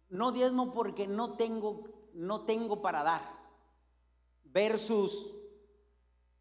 no 0.09 0.33
diezmo 0.33 0.73
porque 0.73 1.07
no 1.07 1.37
tengo, 1.37 1.85
no 2.15 2.43
tengo 2.45 2.83
para 2.83 3.03
dar. 3.03 3.23
Versus, 4.45 5.33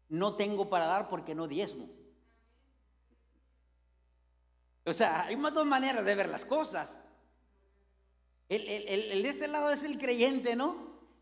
no 0.08 0.34
tengo 0.34 0.68
para 0.68 0.86
dar 0.86 1.08
porque 1.08 1.34
no 1.34 1.46
diezmo. 1.46 1.88
O 4.84 4.92
sea, 4.92 5.26
hay 5.26 5.36
más 5.36 5.52
dos 5.52 5.66
maneras 5.66 6.04
de 6.04 6.14
ver 6.14 6.28
las 6.28 6.44
cosas. 6.44 7.00
El, 8.48 8.68
el, 8.68 9.22
de 9.22 9.28
este 9.28 9.48
lado 9.48 9.70
es 9.70 9.82
el 9.82 9.98
creyente, 9.98 10.54
¿no? 10.54 10.76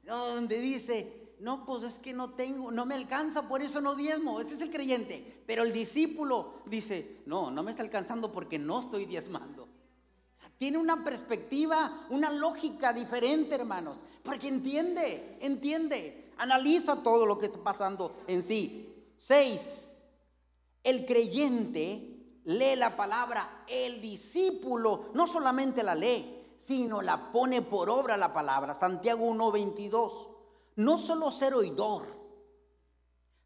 Donde 0.05 0.61
dice, 0.61 1.35
no, 1.41 1.65
pues 1.65 1.83
es 1.83 1.99
que 1.99 2.13
no 2.13 2.31
tengo, 2.31 2.71
no 2.71 2.85
me 2.85 2.95
alcanza, 2.95 3.49
por 3.49 3.63
eso 3.63 3.81
no 3.81 3.95
diezmo. 3.95 4.41
Este 4.41 4.55
es 4.55 4.61
el 4.61 4.71
creyente. 4.71 5.43
Pero 5.47 5.63
el 5.63 5.73
discípulo 5.73 6.63
dice, 6.67 7.23
no, 7.25 7.51
no 7.51 7.63
me 7.63 7.71
está 7.71 7.83
alcanzando 7.83 8.31
porque 8.31 8.59
no 8.59 8.81
estoy 8.81 9.07
diezmando. 9.07 9.63
Tiene 10.59 10.79
una 10.79 11.03
perspectiva, 11.05 12.07
una 12.11 12.31
lógica 12.31 12.93
diferente, 12.93 13.55
hermanos. 13.55 13.97
Porque 14.23 14.49
entiende, 14.49 15.38
entiende, 15.40 16.33
analiza 16.38 17.03
todo 17.03 17.27
lo 17.27 17.38
que 17.38 17.47
está 17.47 17.59
pasando 17.62 18.14
en 18.27 18.43
sí. 18.43 19.12
Seis, 19.19 19.99
el 20.83 21.07
creyente 21.07 22.40
lee 22.45 22.77
la 22.77 22.97
palabra, 22.97 23.64
el 23.69 24.01
discípulo 24.01 25.11
no 25.14 25.27
solamente 25.27 25.83
la 25.83 25.95
lee, 25.95 26.55
sino 26.57 27.03
la 27.03 27.33
pone 27.33 27.62
por 27.62 27.90
obra 27.90 28.17
la 28.17 28.33
palabra. 28.33 28.75
Santiago 28.75 29.27
1.22. 29.27 30.29
No 30.77 30.99
solo 30.99 31.31
ser 31.31 31.55
oidor, 31.55 32.05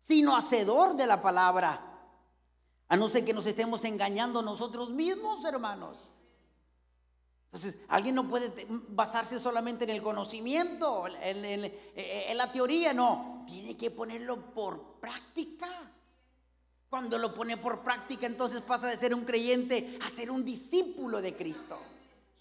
sino 0.01 0.37
hacedor 0.37 0.95
de 0.95 1.07
la 1.07 1.21
palabra. 1.21 1.85
A 2.89 2.97
no 2.97 3.09
ser 3.09 3.25
que 3.25 3.35
nos 3.35 3.47
estemos 3.47 3.85
engañando 3.85 4.41
nosotros 4.41 4.91
mismos, 4.91 5.45
hermanos. 5.45 6.15
Entonces, 7.51 7.81
alguien 7.89 8.15
no 8.15 8.29
puede 8.29 8.53
basarse 8.89 9.41
solamente 9.41 9.85
en 9.85 9.91
el 9.91 10.03
conocimiento, 10.03 11.07
en, 11.23 11.73
la 12.37 12.53
teoría, 12.53 12.93
no. 12.93 13.45
Tiene 13.47 13.75
que 13.75 13.91
ponerlo 13.91 14.53
por 14.53 15.01
práctica. 15.01 15.67
Cuando 16.91 17.17
lo 17.17 17.35
pone 17.35 17.57
por 17.57 17.81
práctica, 17.81 18.27
entonces 18.27 18.61
pasa 18.61 18.89
de 18.89 18.99
ser 18.99 19.15
un 19.15 19.25
creyente 19.25 19.99
a 20.05 20.11
ser 20.11 20.31
un 20.31 20.45
discípulo 20.45 21.23
de 21.23 21.35
Cristo. 21.35 21.79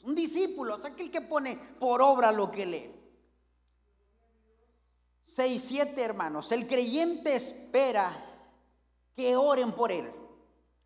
Un 0.03 0.13
discípulo, 0.13 0.75
o 0.75 0.81
sea, 0.81 0.91
aquel 0.91 1.09
que 1.09 1.21
pone 1.21 1.57
por 1.79 2.01
obra 2.01 2.33
lo 2.33 2.51
que 2.51 2.65
lee. 2.65 2.91
Seis, 5.25 5.63
siete 5.63 6.01
hermanos. 6.01 6.51
El 6.51 6.67
creyente 6.67 7.33
espera 7.33 8.11
que 9.15 9.37
oren 9.37 9.71
por 9.71 9.93
él. 9.93 10.11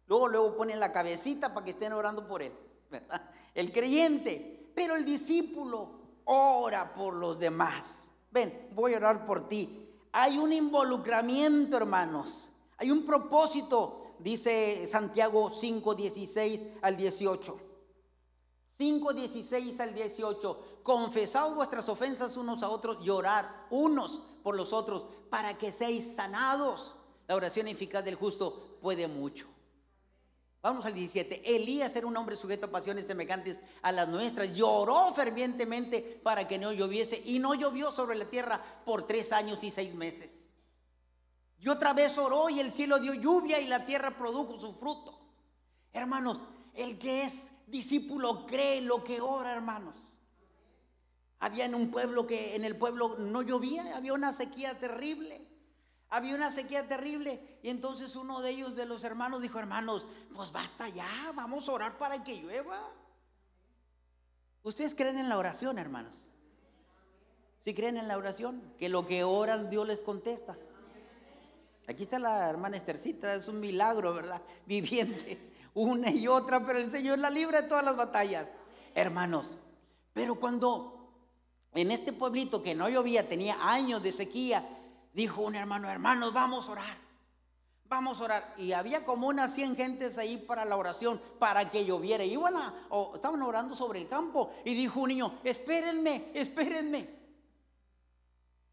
Luego, 0.05 0.27
luego 0.27 0.57
ponen 0.57 0.79
la 0.79 0.91
cabecita 0.91 1.53
para 1.53 1.65
que 1.65 1.71
estén 1.71 1.93
orando 1.93 2.27
por 2.27 2.43
él. 2.43 2.51
El 3.53 3.71
creyente, 3.71 4.71
pero 4.75 4.95
el 4.95 5.05
discípulo 5.05 6.01
ora 6.25 6.93
por 6.93 7.15
los 7.15 7.39
demás. 7.39 8.25
Ven, 8.31 8.69
voy 8.73 8.93
a 8.93 8.97
orar 8.97 9.25
por 9.25 9.47
ti. 9.47 9.89
Hay 10.11 10.37
un 10.37 10.53
involucramiento, 10.53 11.77
hermanos. 11.77 12.51
Hay 12.77 12.91
un 12.91 13.05
propósito, 13.05 14.15
dice 14.19 14.87
Santiago 14.87 15.51
5, 15.51 15.95
16 15.95 16.61
al 16.81 16.97
18. 16.97 17.59
5, 18.77 19.13
16 19.13 19.79
al 19.79 19.93
18. 19.93 20.79
Confesad 20.83 21.53
vuestras 21.53 21.87
ofensas 21.89 22.35
unos 22.37 22.63
a 22.63 22.69
otros, 22.69 23.03
llorar 23.03 23.67
unos 23.69 24.21
por 24.43 24.55
los 24.55 24.73
otros, 24.73 25.05
para 25.29 25.57
que 25.57 25.71
seáis 25.71 26.15
sanados. 26.15 26.95
La 27.27 27.35
oración 27.35 27.67
eficaz 27.67 28.03
del 28.03 28.15
justo 28.15 28.77
puede 28.81 29.07
mucho. 29.07 29.47
Vamos 30.61 30.85
al 30.85 30.93
17. 30.93 31.55
Elías 31.55 31.95
era 31.95 32.05
un 32.05 32.15
hombre 32.15 32.35
sujeto 32.35 32.67
a 32.67 32.71
pasiones 32.71 33.07
semejantes 33.07 33.61
a 33.81 33.91
las 33.91 34.07
nuestras. 34.07 34.53
Lloró 34.53 35.11
fervientemente 35.11 36.19
para 36.23 36.47
que 36.47 36.59
no 36.59 36.71
lloviese 36.71 37.19
y 37.25 37.39
no 37.39 37.55
llovió 37.55 37.91
sobre 37.91 38.15
la 38.15 38.25
tierra 38.25 38.61
por 38.85 39.07
tres 39.07 39.31
años 39.31 39.63
y 39.63 39.71
seis 39.71 39.95
meses. 39.95 40.51
Y 41.59 41.69
otra 41.69 41.93
vez 41.93 42.17
oró 42.17 42.49
y 42.49 42.59
el 42.59 42.71
cielo 42.71 42.99
dio 42.99 43.13
lluvia 43.13 43.59
y 43.59 43.67
la 43.67 43.85
tierra 43.85 44.11
produjo 44.11 44.59
su 44.59 44.73
fruto. 44.73 45.19
Hermanos, 45.93 46.39
el 46.75 46.99
que 46.99 47.23
es 47.23 47.53
discípulo 47.67 48.45
cree 48.45 48.81
lo 48.81 49.03
que 49.03 49.19
ora, 49.19 49.53
hermanos. 49.53 50.19
Había 51.39 51.65
en 51.65 51.73
un 51.73 51.89
pueblo 51.89 52.27
que 52.27 52.55
en 52.55 52.65
el 52.65 52.77
pueblo 52.77 53.15
no 53.17 53.41
llovía, 53.41 53.97
había 53.97 54.13
una 54.13 54.31
sequía 54.31 54.79
terrible. 54.79 55.50
Había 56.11 56.35
una 56.35 56.51
sequía 56.51 56.85
terrible 56.87 57.41
y 57.63 57.69
entonces 57.69 58.17
uno 58.17 58.41
de 58.41 58.49
ellos, 58.49 58.75
de 58.75 58.85
los 58.85 59.05
hermanos, 59.05 59.41
dijo, 59.41 59.59
hermanos, 59.59 60.05
pues 60.35 60.51
basta 60.51 60.89
ya, 60.89 61.07
vamos 61.33 61.69
a 61.69 61.71
orar 61.71 61.97
para 61.97 62.21
que 62.21 62.35
llueva. 62.35 62.77
¿Ustedes 64.61 64.93
creen 64.93 65.17
en 65.17 65.29
la 65.29 65.37
oración, 65.37 65.79
hermanos? 65.79 66.29
¿Sí 67.59 67.73
creen 67.73 67.95
en 67.95 68.09
la 68.09 68.17
oración? 68.17 68.61
Que 68.77 68.89
lo 68.89 69.07
que 69.07 69.23
oran 69.23 69.69
Dios 69.69 69.87
les 69.87 70.01
contesta. 70.01 70.57
Aquí 71.87 72.03
está 72.03 72.19
la 72.19 72.49
hermana 72.49 72.75
Estercita, 72.75 73.33
es 73.33 73.47
un 73.47 73.61
milagro, 73.61 74.13
¿verdad? 74.13 74.41
Viviente, 74.65 75.39
una 75.73 76.11
y 76.11 76.27
otra, 76.27 76.65
pero 76.65 76.77
el 76.77 76.89
Señor 76.89 77.19
la 77.19 77.29
libra 77.29 77.61
de 77.61 77.69
todas 77.69 77.85
las 77.85 77.95
batallas. 77.95 78.49
Hermanos, 78.95 79.59
pero 80.11 80.35
cuando 80.35 81.09
en 81.73 81.89
este 81.89 82.11
pueblito 82.11 82.61
que 82.61 82.75
no 82.75 82.89
llovía, 82.89 83.29
tenía 83.29 83.55
años 83.61 84.03
de 84.03 84.11
sequía, 84.11 84.61
dijo 85.13 85.41
un 85.41 85.55
hermano, 85.55 85.89
hermanos, 85.89 86.33
vamos 86.33 86.67
a 86.67 86.71
orar. 86.73 86.97
Vamos 87.85 88.21
a 88.21 88.23
orar. 88.23 88.55
Y 88.57 88.71
había 88.71 89.03
como 89.03 89.27
unas 89.27 89.53
100 89.53 89.75
gentes 89.75 90.17
ahí 90.17 90.37
para 90.37 90.63
la 90.63 90.77
oración, 90.77 91.21
para 91.39 91.69
que 91.69 91.85
lloviera. 91.85 92.23
Iban 92.23 92.55
a, 92.55 92.87
o 92.89 93.15
estaban 93.15 93.41
orando 93.41 93.75
sobre 93.75 93.99
el 93.99 94.07
campo. 94.07 94.53
Y 94.63 94.73
dijo 94.73 95.01
un 95.01 95.09
niño, 95.09 95.39
espérenme, 95.43 96.31
espérenme. 96.33 97.21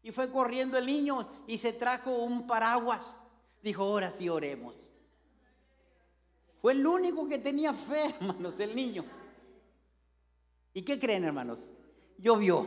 Y 0.01 0.11
fue 0.11 0.31
corriendo 0.31 0.77
el 0.77 0.85
niño 0.85 1.27
y 1.47 1.57
se 1.57 1.73
trajo 1.73 2.11
un 2.11 2.47
paraguas. 2.47 3.17
Dijo, 3.61 3.83
ahora 3.83 4.09
sí 4.11 4.29
oremos. 4.29 4.89
Fue 6.61 6.73
el 6.73 6.85
único 6.85 7.27
que 7.27 7.39
tenía 7.39 7.73
fe, 7.73 8.15
hermanos, 8.21 8.59
el 8.59 8.75
niño. 8.75 9.03
¿Y 10.73 10.83
qué 10.83 10.99
creen, 10.99 11.25
hermanos? 11.25 11.67
Llovió. 12.17 12.65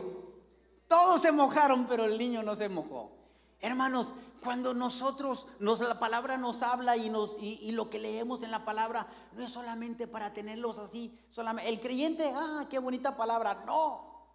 Todos 0.87 1.21
se 1.21 1.31
mojaron, 1.31 1.87
pero 1.87 2.05
el 2.05 2.17
niño 2.19 2.43
no 2.43 2.55
se 2.55 2.69
mojó. 2.69 3.22
Hermanos, 3.63 4.11
cuando 4.43 4.73
nosotros, 4.73 5.47
nos, 5.59 5.79
la 5.79 5.97
palabra 5.97 6.37
nos 6.37 6.61
habla 6.63 6.97
y, 6.97 7.09
nos, 7.09 7.37
y, 7.41 7.71
lo 7.71 7.89
que 7.89 7.97
leemos 7.97 8.43
en 8.43 8.51
la 8.51 8.65
palabra 8.65 9.07
no 9.31 9.45
es 9.45 9.51
solamente 9.51 10.05
para 10.05 10.33
tenerlos 10.33 10.79
así, 10.79 11.17
solamente, 11.29 11.69
el 11.69 11.79
creyente, 11.79 12.29
ah, 12.35 12.67
qué 12.69 12.77
bonita 12.77 13.15
palabra, 13.15 13.63
no, 13.65 14.25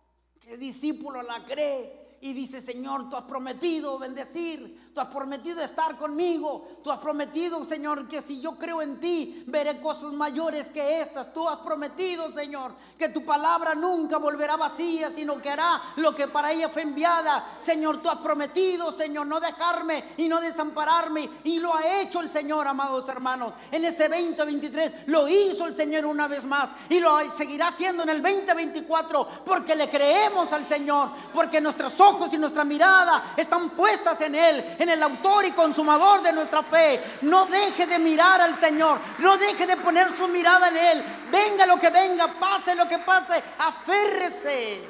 que 0.41 0.57
discípulo 0.57 1.21
la 1.23 1.45
cree 1.45 2.19
y 2.23 2.33
dice, 2.33 2.63
Señor, 2.63 3.11
tú 3.11 3.17
has 3.17 3.25
prometido 3.25 3.99
bendecir, 3.99 4.88
Tú 4.99 5.03
has 5.03 5.11
prometido 5.11 5.61
estar 5.61 5.97
conmigo. 5.97 6.67
Tú 6.83 6.91
has 6.91 6.99
prometido, 6.99 7.65
Señor, 7.65 8.09
que 8.09 8.21
si 8.21 8.41
yo 8.41 8.57
creo 8.57 8.83
en 8.83 8.99
ti, 8.99 9.45
veré 9.47 9.81
cosas 9.81 10.13
mayores 10.13 10.67
que 10.71 11.01
estas. 11.01 11.33
Tú 11.33 11.49
has 11.49 11.59
prometido, 11.59 12.33
Señor, 12.33 12.73
que 12.99 13.11
tu 13.11 13.25
palabra 13.25 13.77
nunca 13.77 14.17
volverá 14.17 14.57
vacía, 14.57 15.09
sino 15.11 15.41
que 15.41 15.51
hará 15.51 15.81
lo 15.97 16.17
que 16.17 16.27
para 16.27 16.51
ella 16.51 16.69
fue 16.69 16.83
enviada. 16.83 17.45
Señor, 17.61 18.03
tú 18.03 18.09
has 18.09 18.19
prometido, 18.19 18.91
Señor, 18.91 19.29
no 19.29 19.39
dejarme 19.39 20.03
y 20.17 20.27
no 20.29 20.41
desampararme. 20.41 21.31
Y 21.45 21.61
lo 21.61 21.73
ha 21.77 22.01
hecho 22.01 22.21
el 22.21 22.29
Señor, 22.29 22.67
amados 22.67 23.09
hermanos. 23.09 23.53
En 23.71 23.85
este 23.85 24.09
2023 24.09 25.07
lo 25.07 25.29
hizo 25.29 25.67
el 25.67 25.75
Señor 25.75 26.07
una 26.07 26.27
vez 26.27 26.43
más. 26.43 26.71
Y 26.89 26.99
lo 26.99 27.19
seguirá 27.31 27.69
haciendo 27.69 28.03
en 28.03 28.09
el 28.09 28.21
2024 28.21 29.29
porque 29.45 29.77
le 29.77 29.89
creemos 29.89 30.53
al 30.53 30.67
Señor. 30.67 31.11
Porque 31.33 31.61
nuestros 31.61 32.01
ojos 32.01 32.33
y 32.33 32.39
nuestra 32.39 32.65
mirada 32.65 33.35
están 33.37 33.71
puestas 33.71 34.21
en 34.23 34.35
Él 34.35 34.65
el 34.89 35.03
autor 35.03 35.47
y 35.47 35.53
consumador 35.53 36.23
de 36.23 36.33
nuestra 36.33 36.63
fe. 36.63 37.03
No 37.23 37.47
deje 37.47 37.87
de 37.87 37.99
mirar 37.99 38.41
al 38.41 38.57
Señor, 38.57 38.99
no 39.19 39.37
deje 39.37 39.67
de 39.67 39.77
poner 39.77 40.11
su 40.13 40.29
mirada 40.29 40.69
en 40.69 40.77
Él. 40.77 41.05
Venga 41.31 41.67
lo 41.67 41.79
que 41.79 41.91
venga, 41.91 42.29
pase 42.29 42.75
lo 42.75 42.89
que 42.89 42.99
pase, 42.99 43.43
aférrese. 43.59 44.81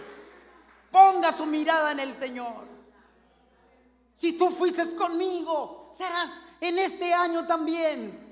Ponga 0.90 1.32
su 1.32 1.46
mirada 1.46 1.92
en 1.92 2.00
el 2.00 2.16
Señor. 2.16 2.66
Si 4.14 4.36
tú 4.36 4.50
fuiste 4.50 4.96
conmigo, 4.96 5.92
serás 5.96 6.30
en 6.60 6.78
este 6.78 7.12
año 7.12 7.46
también. 7.46 8.28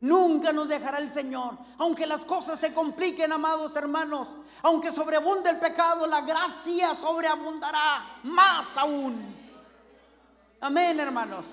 Nunca 0.00 0.52
nos 0.52 0.68
dejará 0.68 0.98
el 0.98 1.10
Señor. 1.10 1.58
Aunque 1.78 2.06
las 2.06 2.24
cosas 2.24 2.58
se 2.58 2.72
compliquen, 2.72 3.32
amados 3.32 3.76
hermanos. 3.76 4.28
Aunque 4.62 4.92
sobreabunde 4.92 5.50
el 5.50 5.58
pecado, 5.58 6.06
la 6.06 6.22
gracia 6.22 6.94
sobreabundará 6.94 8.20
más 8.24 8.76
aún. 8.76 9.39
Amén, 10.60 11.00
hermanos. 11.00 11.46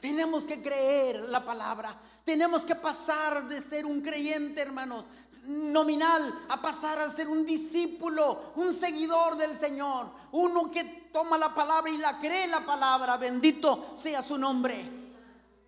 Tenemos 0.00 0.44
que 0.44 0.60
creer 0.60 1.20
la 1.28 1.44
palabra. 1.44 1.94
Tenemos 2.24 2.64
que 2.64 2.74
pasar 2.74 3.44
de 3.48 3.60
ser 3.60 3.86
un 3.86 4.00
creyente, 4.00 4.60
hermanos, 4.60 5.04
nominal, 5.46 6.32
a 6.48 6.60
pasar 6.60 6.98
a 6.98 7.08
ser 7.08 7.28
un 7.28 7.46
discípulo, 7.46 8.52
un 8.56 8.74
seguidor 8.74 9.36
del 9.36 9.56
Señor. 9.56 10.08
Uno 10.32 10.70
que 10.70 10.84
toma 11.12 11.38
la 11.38 11.54
palabra 11.54 11.90
y 11.90 11.96
la 11.96 12.18
cree 12.18 12.46
la 12.46 12.64
palabra. 12.64 13.16
Bendito 13.16 13.94
sea 13.96 14.22
su 14.22 14.38
nombre. 14.38 14.99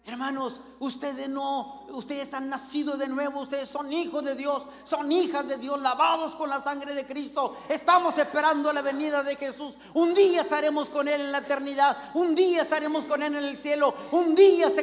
Hermanos, 0.05 0.61
ustedes 0.81 1.29
no, 1.29 1.87
ustedes 1.91 2.35
han 2.35 2.49
nacido 2.49 2.97
de 2.97 3.07
nuevo, 3.07 3.41
ustedes 3.41 3.69
son 3.69 3.93
hijos 3.93 4.25
de 4.25 4.35
Dios, 4.35 4.67
son 4.83 5.13
hijas 5.13 5.47
de 5.47 5.59
Dios, 5.59 5.81
lavados 5.81 6.35
con 6.35 6.51
la 6.51 6.61
sangre 6.61 6.93
de 6.93 7.07
Cristo. 7.07 7.57
Estamos 7.69 8.19
esperando 8.19 8.73
la 8.73 8.83
venida 8.83 9.23
de 9.23 9.37
Jesús. 9.37 9.75
Un 9.95 10.13
día 10.13 10.41
estaremos 10.41 10.89
con 10.89 11.07
Él 11.07 11.21
en 11.21 11.31
la 11.31 11.39
eternidad, 11.39 11.97
un 12.15 12.35
día 12.35 12.63
estaremos 12.63 13.05
con 13.05 13.23
Él 13.23 13.37
en 13.37 13.45
el 13.45 13.57
cielo, 13.57 13.95
un 14.11 14.35
día 14.35 14.71
se, 14.71 14.81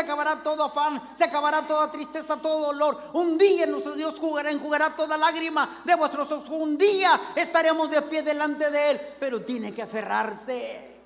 acabará 0.00 0.42
todo 0.42 0.64
afán, 0.64 1.00
se 1.14 1.22
acabará 1.22 1.64
toda 1.64 1.92
tristeza, 1.92 2.36
todo 2.36 2.66
dolor. 2.66 3.10
Un 3.12 3.38
día 3.38 3.66
nuestro 3.66 3.94
Dios 3.94 4.18
jugará, 4.18 4.50
enjugará 4.50 4.96
toda 4.96 5.16
lágrima 5.16 5.82
de 5.84 5.94
vuestros 5.94 6.32
ojos. 6.32 6.48
Un 6.48 6.76
día 6.76 7.20
estaremos 7.36 7.88
de 7.88 8.02
pie 8.02 8.24
delante 8.24 8.68
de 8.68 8.90
Él, 8.90 9.00
pero 9.20 9.42
tiene 9.42 9.72
que 9.72 9.82
aferrarse, 9.82 11.02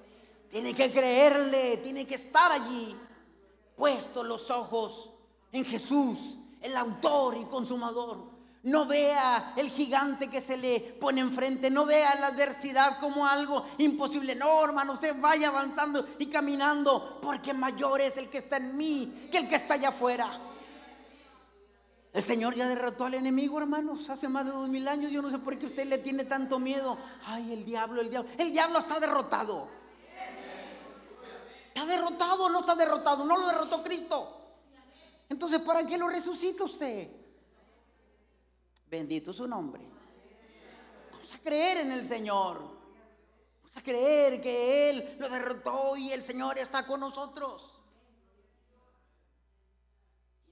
tiene 0.51 0.75
que 0.75 0.91
creerle, 0.91 1.77
tiene 1.77 2.07
que 2.07 2.15
estar 2.15 2.53
allí 2.53 2.97
puesto 3.81 4.23
los 4.23 4.51
ojos 4.51 5.09
en 5.51 5.65
Jesús, 5.65 6.37
el 6.61 6.77
autor 6.77 7.39
y 7.39 7.47
consumador. 7.47 8.29
No 8.63 8.85
vea 8.85 9.55
el 9.57 9.71
gigante 9.71 10.29
que 10.29 10.43
se 10.43 10.59
le 10.59 10.81
pone 11.01 11.23
enfrente, 11.23 11.71
no 11.71 11.87
vea 11.87 12.15
la 12.17 12.27
adversidad 12.27 13.01
como 13.01 13.27
algo 13.27 13.65
imposible. 13.79 14.35
No, 14.35 14.63
hermano, 14.63 14.93
usted 14.93 15.19
vaya 15.19 15.49
avanzando 15.49 16.07
y 16.19 16.27
caminando, 16.27 17.21
porque 17.23 17.55
mayor 17.55 18.03
es 18.03 18.19
el 18.19 18.29
que 18.29 18.37
está 18.37 18.59
en 18.59 18.77
mí 18.77 19.29
que 19.33 19.39
el 19.39 19.49
que 19.49 19.57
está 19.57 19.75
allá 19.75 19.89
afuera. 19.89 20.31
El 22.13 22.23
Señor 22.23 22.55
ya 22.55 22.69
derrotó 22.69 23.07
al 23.07 23.15
enemigo, 23.15 23.59
hermanos, 23.59 24.11
hace 24.11 24.29
más 24.29 24.45
de 24.45 24.51
dos 24.51 24.69
mil 24.69 24.87
años. 24.89 25.11
Yo 25.11 25.23
no 25.23 25.31
sé 25.31 25.39
por 25.39 25.59
qué 25.59 25.65
usted 25.65 25.87
le 25.87 25.97
tiene 25.97 26.25
tanto 26.25 26.59
miedo. 26.59 26.99
Ay, 27.25 27.51
el 27.55 27.65
diablo, 27.65 28.03
el 28.03 28.11
diablo. 28.11 28.31
El 28.37 28.53
diablo 28.53 28.79
está 28.79 29.01
derrotado. 29.01 29.80
Está 31.81 31.97
derrotado 31.97 32.45
o 32.45 32.49
no 32.51 32.61
está 32.61 32.75
derrotado. 32.75 33.25
No 33.25 33.39
lo 33.39 33.47
derrotó 33.47 33.83
Cristo. 33.83 34.37
Entonces, 35.31 35.61
¿para 35.61 35.87
qué 35.87 35.97
lo 35.97 36.09
resucita 36.09 36.65
usted? 36.65 37.09
Bendito 38.87 39.33
su 39.33 39.49
nombre. 39.49 39.83
Vamos 41.11 41.35
a 41.35 41.39
creer 41.39 41.79
en 41.79 41.93
el 41.93 42.07
Señor. 42.07 42.59
Vamos 42.59 43.77
a 43.77 43.83
creer 43.83 44.43
que 44.43 44.91
Él 44.91 45.17
lo 45.19 45.31
derrotó 45.31 45.97
y 45.97 46.13
el 46.13 46.23
Señor 46.23 46.59
está 46.59 46.87
con 46.87 47.01
nosotros. 47.01 47.79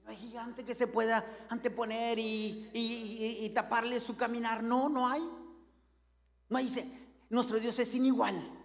no 0.04 0.10
hay 0.10 0.16
gigante 0.16 0.64
que 0.64 0.74
se 0.74 0.86
pueda 0.86 1.22
anteponer 1.50 2.18
y, 2.18 2.70
y 2.72 3.50
taparle 3.50 4.00
su 4.00 4.16
caminar. 4.16 4.62
No, 4.62 4.88
no 4.88 5.06
hay. 5.06 5.20
No 6.48 6.58
dice, 6.58 6.88
nuestro 7.28 7.60
Dios 7.60 7.78
es 7.78 7.90
sin 7.90 8.06
igual 8.06 8.57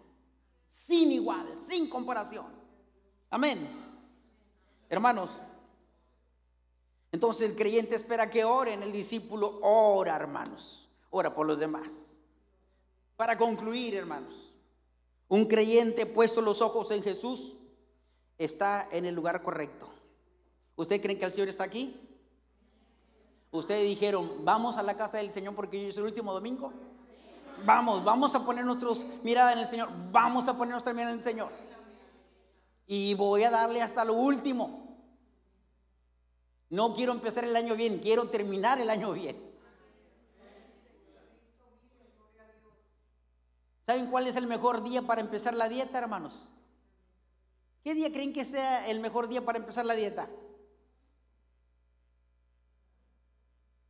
sin 0.73 1.11
igual, 1.11 1.45
sin 1.61 1.87
comparación. 1.87 2.47
Amén. 3.29 3.69
Hermanos, 4.89 5.29
entonces 7.11 7.47
el 7.47 7.55
creyente 7.55 7.95
espera 7.95 8.31
que 8.31 8.43
oren, 8.43 8.81
el 8.81 8.91
discípulo 8.91 9.59
ora, 9.61 10.15
hermanos, 10.15 10.89
ora 11.11 11.35
por 11.35 11.45
los 11.45 11.59
demás. 11.59 12.19
Para 13.15 13.37
concluir, 13.37 13.93
hermanos, 13.93 14.33
un 15.27 15.45
creyente 15.45 16.07
puesto 16.07 16.41
los 16.41 16.59
ojos 16.59 16.89
en 16.89 17.03
Jesús 17.03 17.55
está 18.39 18.87
en 18.91 19.05
el 19.05 19.13
lugar 19.13 19.43
correcto. 19.43 19.87
¿Usted 20.75 20.99
cree 20.99 21.19
que 21.19 21.25
el 21.25 21.31
Señor 21.31 21.49
está 21.49 21.65
aquí? 21.65 21.95
Ustedes 23.51 23.83
dijeron, 23.83 24.43
vamos 24.43 24.77
a 24.77 24.83
la 24.83 24.97
casa 24.97 25.19
del 25.19 25.29
Señor 25.29 25.53
porque 25.53 25.77
hoy 25.77 25.89
es 25.89 25.97
el 25.97 26.05
último 26.05 26.33
domingo. 26.33 26.73
Vamos, 27.65 28.03
vamos 28.03 28.35
a 28.35 28.43
poner 28.45 28.65
nuestros 28.65 29.05
mirada 29.23 29.53
en 29.53 29.59
el 29.59 29.67
Señor. 29.67 29.89
Vamos 30.11 30.47
a 30.47 30.57
poner 30.57 30.71
nuestra 30.71 30.93
mirada 30.93 31.11
en 31.11 31.17
el 31.17 31.23
Señor. 31.23 31.51
Y 32.87 33.13
voy 33.15 33.43
a 33.43 33.51
darle 33.51 33.81
hasta 33.81 34.03
lo 34.03 34.13
último. 34.13 34.83
No 36.69 36.93
quiero 36.93 37.13
empezar 37.13 37.43
el 37.43 37.55
año 37.55 37.75
bien, 37.75 37.99
quiero 37.99 38.27
terminar 38.29 38.81
el 38.81 38.89
año 38.89 39.13
bien. 39.13 39.53
¿Saben 43.85 44.07
cuál 44.07 44.27
es 44.27 44.35
el 44.35 44.47
mejor 44.47 44.83
día 44.83 45.01
para 45.01 45.21
empezar 45.21 45.53
la 45.53 45.69
dieta, 45.69 45.99
hermanos? 45.99 46.49
¿Qué 47.83 47.93
día 47.93 48.11
creen 48.11 48.33
que 48.33 48.45
sea 48.45 48.87
el 48.89 49.01
mejor 49.01 49.27
día 49.27 49.43
para 49.43 49.59
empezar 49.59 49.85
la 49.85 49.93
dieta? 49.93 50.27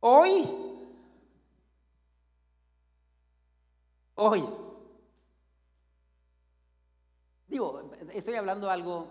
Hoy 0.00 0.46
Hoy. 4.26 4.42
Digo, 7.46 7.90
estoy 8.14 8.36
hablando 8.36 8.70
algo 8.70 9.06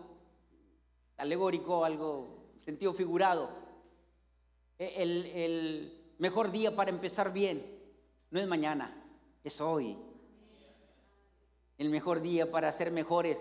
alegórico, 1.17 1.85
algo 1.85 2.55
sentido 2.57 2.95
figurado. 2.95 3.47
E, 4.79 5.03
el, 5.03 6.15
mejor 6.17 6.51
día 6.51 6.75
para 6.75 6.89
empezar 6.89 7.31
bien 7.31 7.63
no 8.31 8.39
es 8.39 8.47
mañana, 8.47 8.91
es 9.43 9.61
hoy. 9.61 9.95
El 11.77 11.91
mejor 11.91 12.23
día 12.23 12.49
para 12.49 12.73
ser 12.73 12.89
mejores. 12.89 13.37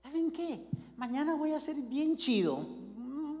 ¿Saben 0.00 0.30
qué? 0.30 0.68
Mañana 0.96 1.34
voy 1.34 1.54
a 1.54 1.58
ser 1.58 1.74
bien 1.74 2.16
chido. 2.16 2.64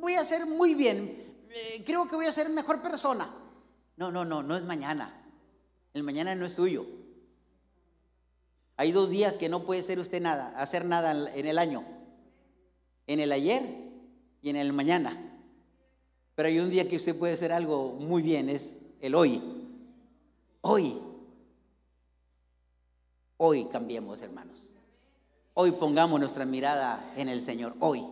Voy 0.00 0.14
a 0.14 0.24
ser 0.24 0.46
muy 0.46 0.74
bien. 0.74 1.46
Eh, 1.50 1.84
creo 1.86 2.08
que 2.08 2.16
voy 2.16 2.26
a 2.26 2.32
ser 2.32 2.48
mejor 2.48 2.82
persona. 2.82 3.32
No, 3.96 4.10
no, 4.10 4.24
no, 4.24 4.42
no 4.42 4.56
es 4.56 4.64
mañana. 4.64 5.24
El 5.92 6.02
mañana 6.02 6.34
no 6.34 6.46
es 6.46 6.54
suyo. 6.54 7.03
Hay 8.76 8.92
dos 8.92 9.10
días 9.10 9.36
que 9.36 9.48
no 9.48 9.62
puede 9.62 9.82
ser 9.82 9.98
usted 10.00 10.20
nada, 10.20 10.48
hacer 10.56 10.84
nada 10.84 11.30
en 11.32 11.46
el 11.46 11.58
año. 11.58 11.84
En 13.06 13.20
el 13.20 13.30
ayer 13.30 13.62
y 14.42 14.50
en 14.50 14.56
el 14.56 14.72
mañana. 14.72 15.16
Pero 16.34 16.48
hay 16.48 16.58
un 16.58 16.70
día 16.70 16.88
que 16.88 16.96
usted 16.96 17.16
puede 17.16 17.34
hacer 17.34 17.52
algo 17.52 17.92
muy 17.92 18.22
bien, 18.22 18.48
es 18.48 18.80
el 19.00 19.14
hoy. 19.14 19.40
Hoy. 20.60 21.00
Hoy 23.36 23.66
cambiemos, 23.66 24.20
hermanos. 24.22 24.72
Hoy 25.54 25.70
pongamos 25.72 26.18
nuestra 26.18 26.44
mirada 26.44 27.12
en 27.16 27.28
el 27.28 27.42
Señor. 27.42 27.74
Hoy. 27.78 28.04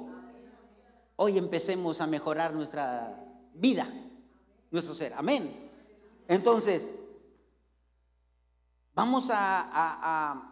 Hoy 1.16 1.38
empecemos 1.38 2.01
a 2.01 2.07
mejorar 2.07 2.53
nuestra 2.55 3.18
vida, 3.55 3.88
nuestro 4.70 4.94
ser. 4.94 5.12
Amén. 5.14 5.70
Entonces, 6.29 6.88
vamos 8.94 9.29
a, 9.31 9.68
a 9.72 10.51